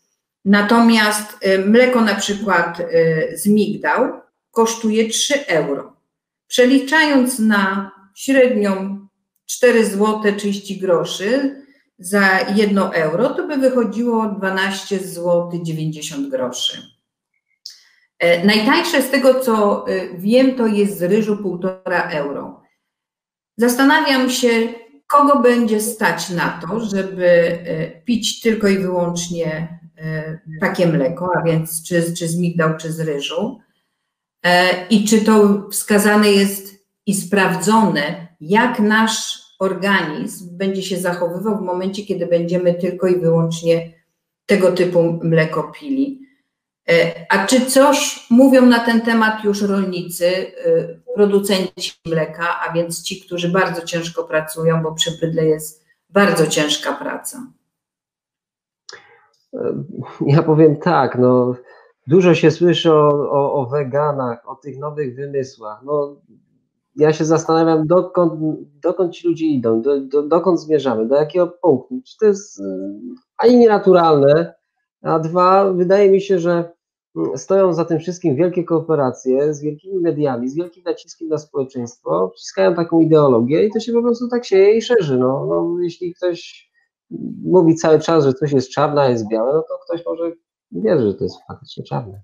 Natomiast 0.48 1.46
y, 1.46 1.60
mleko 1.60 2.02
na 2.02 2.16
przykład 2.16 2.80
y, 2.80 3.38
z 3.38 3.48
migdał 3.48 4.22
kosztuje 4.52 5.10
3 5.10 5.48
euro. 5.48 5.94
Przeliczając 6.48 7.40
na 7.40 7.92
średnią 8.16 9.08
4 9.46 9.86
zł 9.86 10.36
30 10.38 10.80
groszy 10.80 11.62
za 12.00 12.40
1 12.56 12.78
euro, 12.78 13.30
to 13.30 13.48
by 13.48 13.58
wychodziło 13.58 14.28
12 14.28 15.00
zł 15.00 15.52
90 15.64 16.30
groszy. 16.30 16.82
E, 18.20 18.46
najtańsze 18.46 19.02
z 19.02 19.10
tego, 19.10 19.40
co 19.40 19.86
e, 19.88 20.18
wiem, 20.18 20.56
to 20.56 20.68
jest 20.68 20.98
z 20.98 21.04
ryżu 21.04 21.36
1,5 21.36 22.12
euro. 22.12 22.62
Zastanawiam 23.58 24.30
się, 24.30 24.50
kogo 25.08 25.40
będzie 25.40 25.82
stać 25.82 26.30
na 26.30 26.62
to, 26.62 26.80
żeby 26.80 27.60
pić 28.06 28.42
tylko 28.42 28.68
i 28.68 28.78
wyłącznie 28.78 29.78
takie 30.60 30.88
mleko, 30.88 31.30
a 31.36 31.42
więc 31.42 31.84
czy, 31.84 32.14
czy 32.14 32.28
z 32.28 32.38
migdał, 32.38 32.78
czy 32.78 32.92
z 32.92 33.00
ryżu. 33.00 33.60
I 34.90 35.06
czy 35.06 35.22
to 35.22 35.68
wskazane 35.72 36.32
jest 36.32 36.86
i 37.06 37.16
sprawdzone, 37.16 38.28
jak 38.42 38.80
nasz 38.80 39.48
organizm 39.60 40.58
będzie 40.58 40.84
się 40.84 40.98
zachowywał 40.98 41.58
w 41.58 41.62
momencie, 41.62 42.04
kiedy 42.04 42.28
będziemy 42.28 42.74
tylko 42.74 43.08
i 43.08 43.20
wyłącznie 43.20 43.94
tego 44.46 44.72
typu 44.72 45.20
mleko 45.24 45.64
pili. 45.64 46.28
E, 46.90 47.26
a 47.30 47.46
czy 47.46 47.66
coś 47.66 48.28
mówią 48.30 48.66
na 48.66 48.80
ten 48.80 49.02
temat 49.02 49.44
już 49.44 49.62
rolnicy, 49.62 50.26
e, 50.28 50.54
producenci 51.16 51.92
mleka, 52.06 52.60
a 52.60 52.74
więc 52.74 53.04
ci, 53.04 53.22
którzy 53.22 53.50
bardzo 53.50 53.82
ciężko 53.82 54.24
pracują, 54.24 54.84
bo 54.84 54.94
przy 54.94 55.12
bydle 55.22 55.46
jest 55.46 55.86
bardzo 56.10 56.48
ciężka 56.48 56.94
praca? 56.94 57.48
E, 59.58 59.84
ja 60.36 60.44
powiem 60.44 60.76
tak, 60.76 61.18
no, 61.20 61.56
dużo 62.08 62.36
się 62.36 62.52
słyszy 62.52 62.94
o, 62.94 63.10
o, 63.32 63.54
o 63.54 63.66
weganach, 63.66 64.50
o 64.50 64.56
tych 64.56 64.80
nowych 64.80 65.16
wymysłach. 65.16 65.84
No, 65.84 66.22
ja 66.96 67.14
się 67.14 67.26
zastanawiam, 67.26 67.88
dokąd, 67.88 68.34
dokąd 68.84 69.14
ci 69.14 69.28
ludzie 69.28 69.46
idą, 69.46 69.82
do, 69.82 70.02
do, 70.02 70.24
dokąd 70.24 70.60
zmierzamy, 70.60 71.08
do 71.08 71.16
jakiego 71.16 71.48
punktu. 71.48 72.02
Czy 72.06 72.18
to 72.18 72.26
jest 72.26 72.62
ani 73.38 73.58
nienaturalne, 73.58 74.54
a 75.02 75.20
dwa, 75.20 75.74
wydaje 75.74 76.12
mi 76.12 76.22
się, 76.22 76.40
że 76.40 76.78
stoją 77.36 77.74
za 77.74 77.86
tym 77.86 78.00
wszystkim 78.00 78.36
wielkie 78.36 78.64
korporacje 78.64 79.54
z 79.54 79.62
wielkimi 79.62 80.00
mediami, 80.00 80.50
z 80.50 80.56
wielkim 80.56 80.84
naciskiem 80.84 81.28
na 81.28 81.38
społeczeństwo, 81.38 82.32
wciskają 82.36 82.76
taką 82.76 83.00
ideologię 83.00 83.66
i 83.66 83.72
to 83.72 83.80
się 83.80 83.94
po 83.94 84.02
prostu 84.02 84.28
tak 84.28 84.46
sieje 84.46 84.78
i 84.78 84.82
szerzy. 84.82 85.18
No, 85.18 85.46
no, 85.46 85.78
jeśli 85.82 86.14
ktoś 86.14 86.70
mówi 87.44 87.76
cały 87.76 88.00
czas, 88.00 88.26
że 88.26 88.34
coś 88.34 88.52
jest 88.52 88.70
czarne, 88.70 89.02
a 89.02 89.10
jest 89.10 89.28
białe, 89.28 89.54
no 89.54 89.62
to 89.62 89.80
ktoś 89.86 90.06
może 90.06 90.32
wierzy, 90.72 91.08
że 91.08 91.14
to 91.14 91.24
jest 91.24 91.36
faktycznie 91.48 91.84
czarne. 91.84 92.22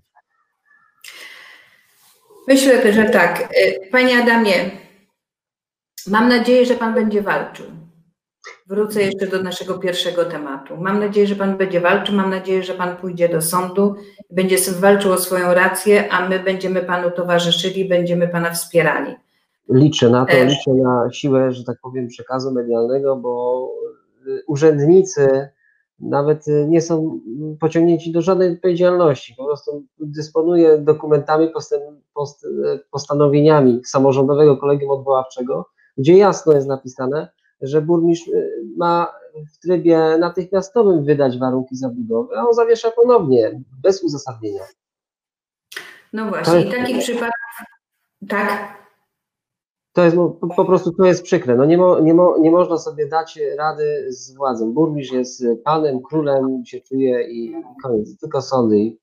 Myślę, 2.48 2.92
że 2.92 3.04
tak. 3.04 3.48
Panie 3.92 4.22
Adamie, 4.22 4.70
mam 6.06 6.28
nadzieję, 6.28 6.66
że 6.66 6.74
Pan 6.74 6.94
będzie 6.94 7.22
walczył. 7.22 7.66
Wrócę 8.66 9.02
jeszcze 9.02 9.26
do 9.26 9.42
naszego 9.42 9.78
pierwszego 9.78 10.24
tematu. 10.24 10.76
Mam 10.76 11.00
nadzieję, 11.00 11.26
że 11.26 11.36
Pan 11.36 11.56
będzie 11.56 11.80
walczył, 11.80 12.14
mam 12.14 12.30
nadzieję, 12.30 12.62
że 12.62 12.74
Pan 12.74 12.96
pójdzie 12.96 13.28
do 13.28 13.42
sądu, 13.42 13.94
będzie 14.30 14.56
walczył 14.78 15.12
o 15.12 15.18
swoją 15.18 15.54
rację, 15.54 16.12
a 16.12 16.28
my 16.28 16.40
będziemy 16.40 16.82
Panu 16.82 17.10
towarzyszyli, 17.10 17.88
będziemy 17.88 18.28
Pana 18.28 18.50
wspierali. 18.50 19.14
Liczę 19.68 20.10
na 20.10 20.26
to, 20.26 20.44
liczę 20.44 20.74
na 20.74 21.08
siłę, 21.12 21.52
że 21.52 21.64
tak 21.64 21.76
powiem, 21.82 22.08
przekazu 22.08 22.52
medialnego, 22.52 23.16
bo 23.16 23.68
y, 24.00 24.03
urzędnicy 24.46 25.48
nawet 26.00 26.48
y, 26.48 26.66
nie 26.68 26.80
są 26.80 27.20
pociągnięci 27.60 28.12
do 28.12 28.22
żadnej 28.22 28.52
odpowiedzialności. 28.52 29.34
Po 29.36 29.44
prostu 29.44 29.84
dysponuje 29.98 30.78
dokumentami, 30.78 31.50
postanowieniami 32.90 33.80
samorządowego 33.84 34.56
kolegium 34.56 34.90
odwoławczego, 34.90 35.68
gdzie 35.98 36.16
jasno 36.16 36.52
jest 36.52 36.68
napisane, 36.68 37.28
że 37.60 37.82
burmistrz 37.82 38.28
y, 38.28 38.62
ma 38.76 39.12
w 39.54 39.58
trybie 39.58 40.16
natychmiastowym 40.18 41.04
wydać 41.04 41.38
warunki 41.38 41.76
zabudowy, 41.76 42.36
a 42.36 42.46
on 42.46 42.54
zawiesza 42.54 42.90
ponownie, 42.90 43.60
bez 43.82 44.04
uzasadnienia. 44.04 44.62
No 46.12 46.28
właśnie, 46.28 46.60
i 46.60 46.70
takich 46.70 46.98
przypadków, 46.98 47.66
tak, 48.28 48.83
to 49.94 50.04
jest 50.04 50.16
po 50.56 50.64
prostu 50.64 50.92
to 50.92 51.04
jest 51.04 51.22
przykre. 51.22 51.56
No 51.56 51.64
nie, 51.64 51.78
mo, 51.78 52.00
nie, 52.00 52.14
mo, 52.14 52.38
nie 52.38 52.50
można 52.50 52.78
sobie 52.78 53.06
dać 53.06 53.38
rady 53.58 54.06
z 54.08 54.34
władzą. 54.34 54.72
Burmistrz 54.72 55.12
jest 55.12 55.44
panem, 55.64 56.02
królem 56.02 56.62
się 56.66 56.80
czuje 56.80 57.22
i 57.22 57.54
koniec. 57.82 58.18
Tylko 58.20 58.42
sądy. 58.42 58.96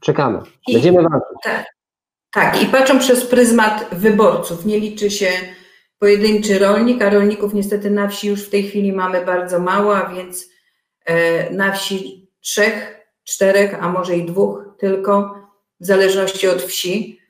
Czekamy. 0.00 0.42
Będziemy 0.72 1.02
walczyć. 1.02 1.38
Tak, 1.42 1.66
tak. 2.32 2.62
I 2.62 2.66
patrzą 2.66 2.98
przez 2.98 3.26
pryzmat 3.26 3.86
wyborców. 3.92 4.66
Nie 4.66 4.80
liczy 4.80 5.10
się 5.10 5.28
pojedynczy 5.98 6.58
rolnik, 6.58 7.02
a 7.02 7.10
rolników 7.10 7.54
niestety 7.54 7.90
na 7.90 8.08
wsi 8.08 8.28
już 8.28 8.46
w 8.46 8.50
tej 8.50 8.62
chwili 8.62 8.92
mamy 8.92 9.24
bardzo 9.24 9.58
mało, 9.58 9.96
a 9.96 10.14
więc 10.14 10.48
e, 11.04 11.50
na 11.50 11.72
wsi 11.72 12.28
trzech, 12.40 13.00
czterech, 13.24 13.84
a 13.84 13.88
może 13.88 14.16
i 14.16 14.26
dwóch 14.26 14.64
tylko, 14.78 15.34
w 15.80 15.86
zależności 15.86 16.48
od 16.48 16.62
wsi 16.62 17.23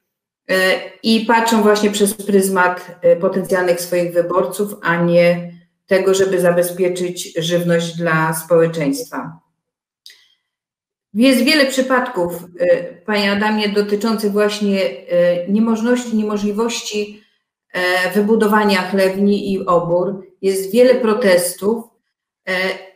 i 1.03 1.25
patrzą 1.27 1.63
właśnie 1.63 1.91
przez 1.91 2.15
pryzmat 2.15 2.99
e, 3.03 3.17
potencjalnych 3.17 3.81
swoich 3.81 4.13
wyborców, 4.13 4.75
a 4.83 4.97
nie 4.97 5.53
tego, 5.87 6.15
żeby 6.15 6.41
zabezpieczyć 6.41 7.35
żywność 7.39 7.97
dla 7.97 8.35
społeczeństwa. 8.35 9.39
Jest 11.15 11.43
wiele 11.43 11.67
przypadków, 11.67 12.45
e, 12.59 12.85
Panie 12.85 13.33
Adamie, 13.33 13.69
dotyczących 13.69 14.33
właśnie 14.33 14.81
niemożności, 15.49 16.17
niemożliwości 16.17 17.25
wybudowania 18.15 18.83
chlewni 18.83 19.53
i 19.53 19.67
obór. 19.67 20.27
Jest 20.43 20.73
wiele 20.73 20.95
protestów. 20.95 21.85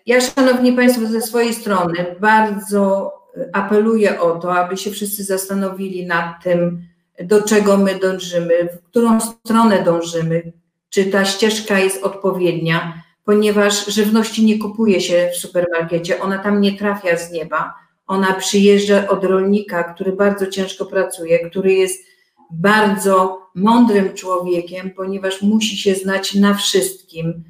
Ja, 0.07 0.21
Szanowni 0.21 0.73
Państwo, 0.73 1.07
ze 1.07 1.23
swojej 1.23 1.55
strony 1.55 2.17
bardzo 2.21 3.13
apeluję 3.53 4.21
o 4.21 4.39
to, 4.39 4.55
aby 4.55 4.77
się 4.77 4.91
wszyscy 4.91 5.25
zastanowili 5.25 6.07
nad 6.07 6.43
tym, 6.43 6.89
do 7.25 7.43
czego 7.43 7.77
my 7.77 7.99
dążymy, 7.99 8.69
w 8.73 8.91
którą 8.91 9.21
stronę 9.21 9.83
dążymy, 9.85 10.53
czy 10.91 11.05
ta 11.05 11.25
ścieżka 11.25 11.79
jest 11.79 12.03
odpowiednia, 12.03 13.03
ponieważ 13.25 13.87
żywności 13.87 14.45
nie 14.45 14.59
kupuje 14.59 15.01
się 15.01 15.31
w 15.33 15.37
supermarkecie, 15.37 16.21
ona 16.21 16.39
tam 16.39 16.61
nie 16.61 16.79
trafia 16.79 17.17
z 17.17 17.33
nieba. 17.33 17.75
Ona 18.07 18.33
przyjeżdża 18.33 19.09
od 19.09 19.25
rolnika, 19.25 19.85
który 19.85 20.13
bardzo 20.13 20.47
ciężko 20.47 20.87
pracuje, 20.87 21.51
który 21.51 21.73
jest 21.73 22.05
bardzo 22.51 23.43
mądrym 23.55 24.15
człowiekiem, 24.15 24.91
ponieważ 24.91 25.43
musi 25.43 25.77
się 25.77 25.95
znać 25.95 26.35
na 26.35 26.55
wszystkim. 26.55 27.45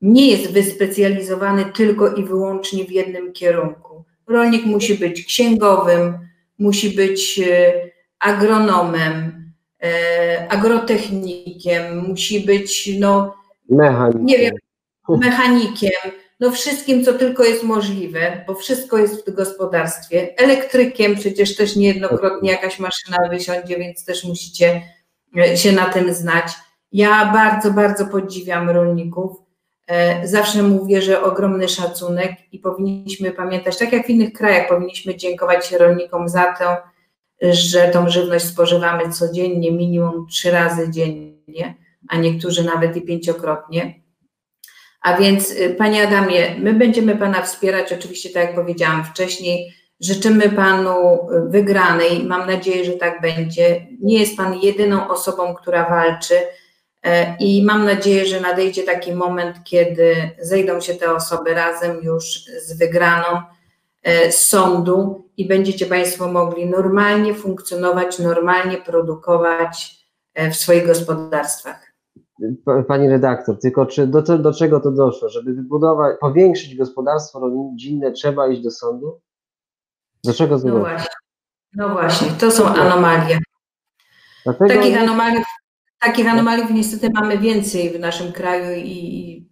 Nie 0.00 0.30
jest 0.30 0.52
wyspecjalizowany 0.52 1.64
tylko 1.64 2.14
i 2.14 2.24
wyłącznie 2.24 2.84
w 2.84 2.90
jednym 2.90 3.32
kierunku. 3.32 4.04
Rolnik 4.26 4.64
musi 4.64 4.94
być 4.94 5.24
księgowym, 5.24 6.18
musi 6.58 6.90
być 6.90 7.40
e, 7.46 7.72
agronomem, 8.20 9.44
e, 9.82 10.46
agrotechnikiem, 10.48 11.98
musi 11.98 12.40
być, 12.40 12.90
no, 12.98 13.34
mechanikiem. 13.68 14.26
nie 14.26 14.38
wiem, 14.38 14.54
mechanikiem, 15.08 16.12
no 16.40 16.50
wszystkim, 16.50 17.04
co 17.04 17.12
tylko 17.12 17.44
jest 17.44 17.62
możliwe, 17.62 18.44
bo 18.46 18.54
wszystko 18.54 18.98
jest 18.98 19.30
w 19.30 19.34
gospodarstwie. 19.34 20.34
Elektrykiem 20.36 21.14
przecież 21.14 21.56
też 21.56 21.76
niejednokrotnie 21.76 22.50
jakaś 22.50 22.78
maszyna 22.78 23.28
wysiądzie, 23.30 23.78
więc 23.78 24.04
też 24.04 24.24
musicie 24.24 24.82
e, 25.38 25.56
się 25.56 25.72
na 25.72 25.86
tym 25.86 26.14
znać. 26.14 26.52
Ja 26.92 27.32
bardzo, 27.32 27.70
bardzo 27.70 28.06
podziwiam 28.06 28.70
rolników. 28.70 29.36
E, 29.86 30.28
zawsze 30.28 30.62
mówię, 30.62 31.02
że 31.02 31.22
ogromny 31.22 31.68
szacunek 31.68 32.32
i 32.52 32.58
powinniśmy 32.58 33.30
pamiętać, 33.30 33.78
tak 33.78 33.92
jak 33.92 34.06
w 34.06 34.10
innych 34.10 34.32
krajach, 34.32 34.68
powinniśmy 34.68 35.16
dziękować 35.16 35.72
rolnikom 35.72 36.28
za 36.28 36.52
to, 36.52 36.76
że 37.42 37.88
tą 37.88 38.10
żywność 38.10 38.44
spożywamy 38.44 39.12
codziennie, 39.12 39.72
minimum 39.72 40.26
trzy 40.30 40.50
razy 40.50 40.90
dziennie, 40.90 41.74
a 42.08 42.16
niektórzy 42.16 42.64
nawet 42.64 42.96
i 42.96 43.02
pięciokrotnie. 43.02 44.00
A 45.02 45.16
więc, 45.16 45.50
y, 45.50 45.74
Panie 45.78 46.08
Adamie, 46.08 46.54
my 46.58 46.74
będziemy 46.74 47.16
Pana 47.16 47.42
wspierać, 47.42 47.92
oczywiście, 47.92 48.30
tak 48.30 48.42
jak 48.42 48.54
powiedziałam 48.54 49.04
wcześniej. 49.04 49.74
Życzymy 50.00 50.48
Panu 50.48 51.28
y, 51.30 51.50
wygranej, 51.50 52.24
mam 52.24 52.50
nadzieję, 52.50 52.84
że 52.84 52.92
tak 52.92 53.20
będzie. 53.20 53.86
Nie 54.00 54.18
jest 54.18 54.36
Pan 54.36 54.58
jedyną 54.58 55.08
osobą, 55.08 55.54
która 55.54 55.90
walczy. 55.90 56.34
E, 57.02 57.36
I 57.36 57.64
mam 57.64 57.84
nadzieję, 57.84 58.26
że 58.26 58.40
nadejdzie 58.40 58.82
taki 58.82 59.12
moment, 59.12 59.56
kiedy 59.64 60.30
zejdą 60.38 60.80
się 60.80 60.94
te 60.94 61.14
osoby 61.14 61.54
razem 61.54 62.02
już 62.02 62.24
z 62.66 62.78
wygraną 62.78 63.42
E, 64.02 64.32
sądu 64.32 65.28
i 65.36 65.48
będziecie 65.48 65.86
Państwo 65.86 66.32
mogli 66.32 66.66
normalnie 66.66 67.34
funkcjonować, 67.34 68.18
normalnie 68.18 68.78
produkować 68.78 70.04
e, 70.34 70.50
w 70.50 70.56
swoich 70.56 70.86
gospodarstwach. 70.86 71.90
Pani 72.88 73.08
redaktor, 73.08 73.58
tylko 73.58 73.86
czy 73.86 74.06
do, 74.06 74.22
do 74.22 74.54
czego 74.54 74.80
to 74.80 74.90
doszło? 74.90 75.28
Żeby 75.28 75.54
wybudować, 75.54 76.16
powiększyć 76.20 76.76
gospodarstwo 76.76 77.40
rodzinne, 77.40 78.12
trzeba 78.12 78.48
iść 78.48 78.62
do 78.62 78.70
sądu? 78.70 79.20
Do 80.24 80.34
czego 80.34 80.58
to 80.58 80.66
no 80.66 80.74
doszło? 80.74 80.88
Właśnie. 80.88 81.10
No 81.74 81.88
właśnie, 81.88 82.28
to 82.40 82.50
są 82.50 82.66
anomalie. 82.66 83.38
Dlatego... 84.44 84.74
Takich, 84.74 85.00
anomalii, 85.00 85.42
takich 86.00 86.28
anomaliów 86.28 86.70
niestety 86.70 87.10
mamy 87.14 87.38
więcej 87.38 87.90
w 87.90 88.00
naszym 88.00 88.32
kraju 88.32 88.80
i 88.84 89.50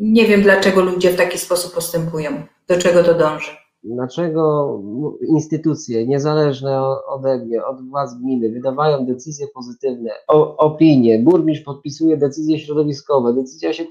nie 0.00 0.26
wiem, 0.26 0.42
dlaczego 0.42 0.80
ludzie 0.80 1.10
w 1.10 1.16
taki 1.16 1.38
sposób 1.38 1.74
postępują. 1.74 2.46
Do 2.68 2.78
czego 2.78 3.02
to 3.02 3.14
dąży? 3.14 3.61
Dlaczego 3.84 4.80
instytucje 5.28 6.06
niezależne 6.06 6.80
ode 7.06 7.38
mnie, 7.38 7.64
od 7.64 7.88
władz 7.88 8.14
gminy 8.14 8.50
wydawają 8.50 9.06
decyzje 9.06 9.46
pozytywne, 9.54 10.10
o, 10.28 10.56
opinie, 10.56 11.18
burmistrz 11.18 11.64
podpisuje 11.64 12.16
decyzje 12.16 12.58
środowiskowe, 12.58 13.34
decyzja 13.34 13.72
się 13.72 13.84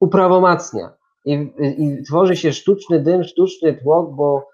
uprawomacnia 0.00 0.92
i, 1.24 1.32
i 1.78 2.02
tworzy 2.02 2.36
się 2.36 2.52
sztuczny 2.52 3.00
dym, 3.00 3.24
sztuczny 3.24 3.74
tłok, 3.74 4.14
bo 4.14 4.46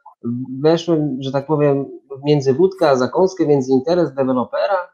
weszłem, 0.61 1.17
że 1.21 1.33
tak 1.33 1.47
powiem, 1.47 1.87
między 2.25 2.55
wódkę 2.55 2.91
a 2.91 2.97
zakąskę, 2.97 3.47
między 3.47 3.73
interes 3.73 4.15
dewelopera. 4.15 4.89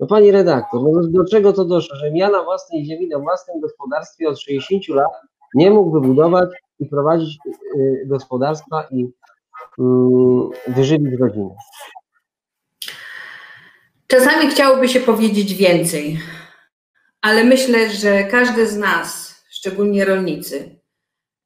No 0.00 0.06
pani 0.06 0.30
redaktor, 0.30 0.82
no 0.82 1.02
do 1.08 1.24
czego 1.24 1.52
to 1.52 1.64
doszło, 1.64 1.96
że 1.96 2.10
ja 2.14 2.30
na 2.30 2.44
własnej 2.44 2.84
ziemi, 2.84 3.08
na 3.08 3.18
własnym 3.18 3.60
gospodarstwie 3.60 4.28
od 4.28 4.40
60 4.40 4.88
lat 4.88 5.10
nie 5.54 5.70
mógł 5.70 5.90
wybudować 5.90 6.50
i 6.80 6.86
prowadzić 6.86 7.38
y, 7.76 8.06
gospodarstwa 8.06 8.86
i 8.90 9.12
Mm, 9.80 10.50
wyżywić 10.68 11.20
rodzinę. 11.20 11.54
Czasami 14.06 14.50
chciałoby 14.50 14.88
się 14.88 15.00
powiedzieć 15.00 15.54
więcej, 15.54 16.20
ale 17.20 17.44
myślę, 17.44 17.90
że 17.90 18.24
każdy 18.24 18.66
z 18.66 18.76
nas, 18.76 19.34
szczególnie 19.50 20.04
rolnicy, 20.04 20.80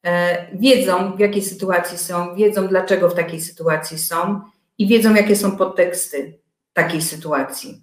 e, 0.06 0.46
wiedzą, 0.56 1.16
w 1.16 1.18
jakiej 1.18 1.42
sytuacji 1.42 1.98
są, 1.98 2.34
wiedzą, 2.34 2.68
dlaczego 2.68 3.10
w 3.10 3.14
takiej 3.14 3.40
sytuacji 3.40 3.98
są 3.98 4.40
i 4.78 4.86
wiedzą, 4.86 5.14
jakie 5.14 5.36
są 5.36 5.56
podteksty 5.56 6.38
takiej 6.72 7.02
sytuacji. 7.02 7.82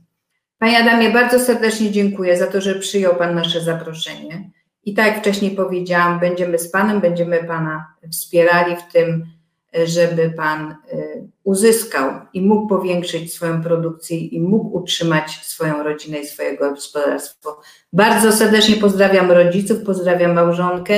Panie 0.57 0.79
Adamie, 0.79 1.09
bardzo 1.09 1.39
serdecznie 1.39 1.91
dziękuję 1.91 2.37
za 2.37 2.47
to, 2.47 2.61
że 2.61 2.75
przyjął 2.79 3.15
Pan 3.15 3.35
nasze 3.35 3.61
zaproszenie. 3.61 4.51
I 4.83 4.93
tak 4.93 5.05
jak 5.05 5.19
wcześniej 5.19 5.51
powiedziałam, 5.51 6.19
będziemy 6.19 6.59
z 6.59 6.71
Panem, 6.71 7.01
będziemy 7.01 7.43
Pana 7.43 7.85
wspierali 8.11 8.75
w 8.75 8.93
tym, 8.93 9.25
żeby 9.85 10.33
Pan 10.37 10.71
y, 10.71 11.27
uzyskał 11.43 12.11
i 12.33 12.41
mógł 12.41 12.67
powiększyć 12.67 13.33
swoją 13.33 13.63
produkcję 13.63 14.17
i 14.17 14.41
mógł 14.41 14.77
utrzymać 14.77 15.31
swoją 15.31 15.83
rodzinę 15.83 16.19
i 16.19 16.25
swojego 16.25 16.69
gospodarstwo. 16.69 17.59
Bardzo 17.93 18.31
serdecznie 18.31 18.75
pozdrawiam 18.75 19.31
rodziców, 19.31 19.83
pozdrawiam 19.85 20.33
małżonkę 20.33 20.93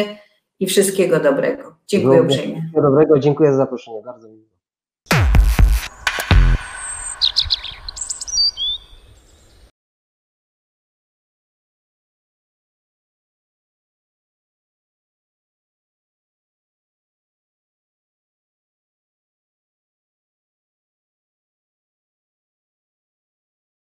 i 0.60 0.68
wszystkiego 0.68 1.20
dobrego. 1.20 1.76
Dziękuję 1.88 2.22
uprzejmie. 2.22 2.70
Dobrego, 2.76 3.20
dziękuję 3.20 3.52
za 3.52 3.58
zaproszenie. 3.58 4.02
Bardzo 4.06 4.30
miło. 4.30 4.43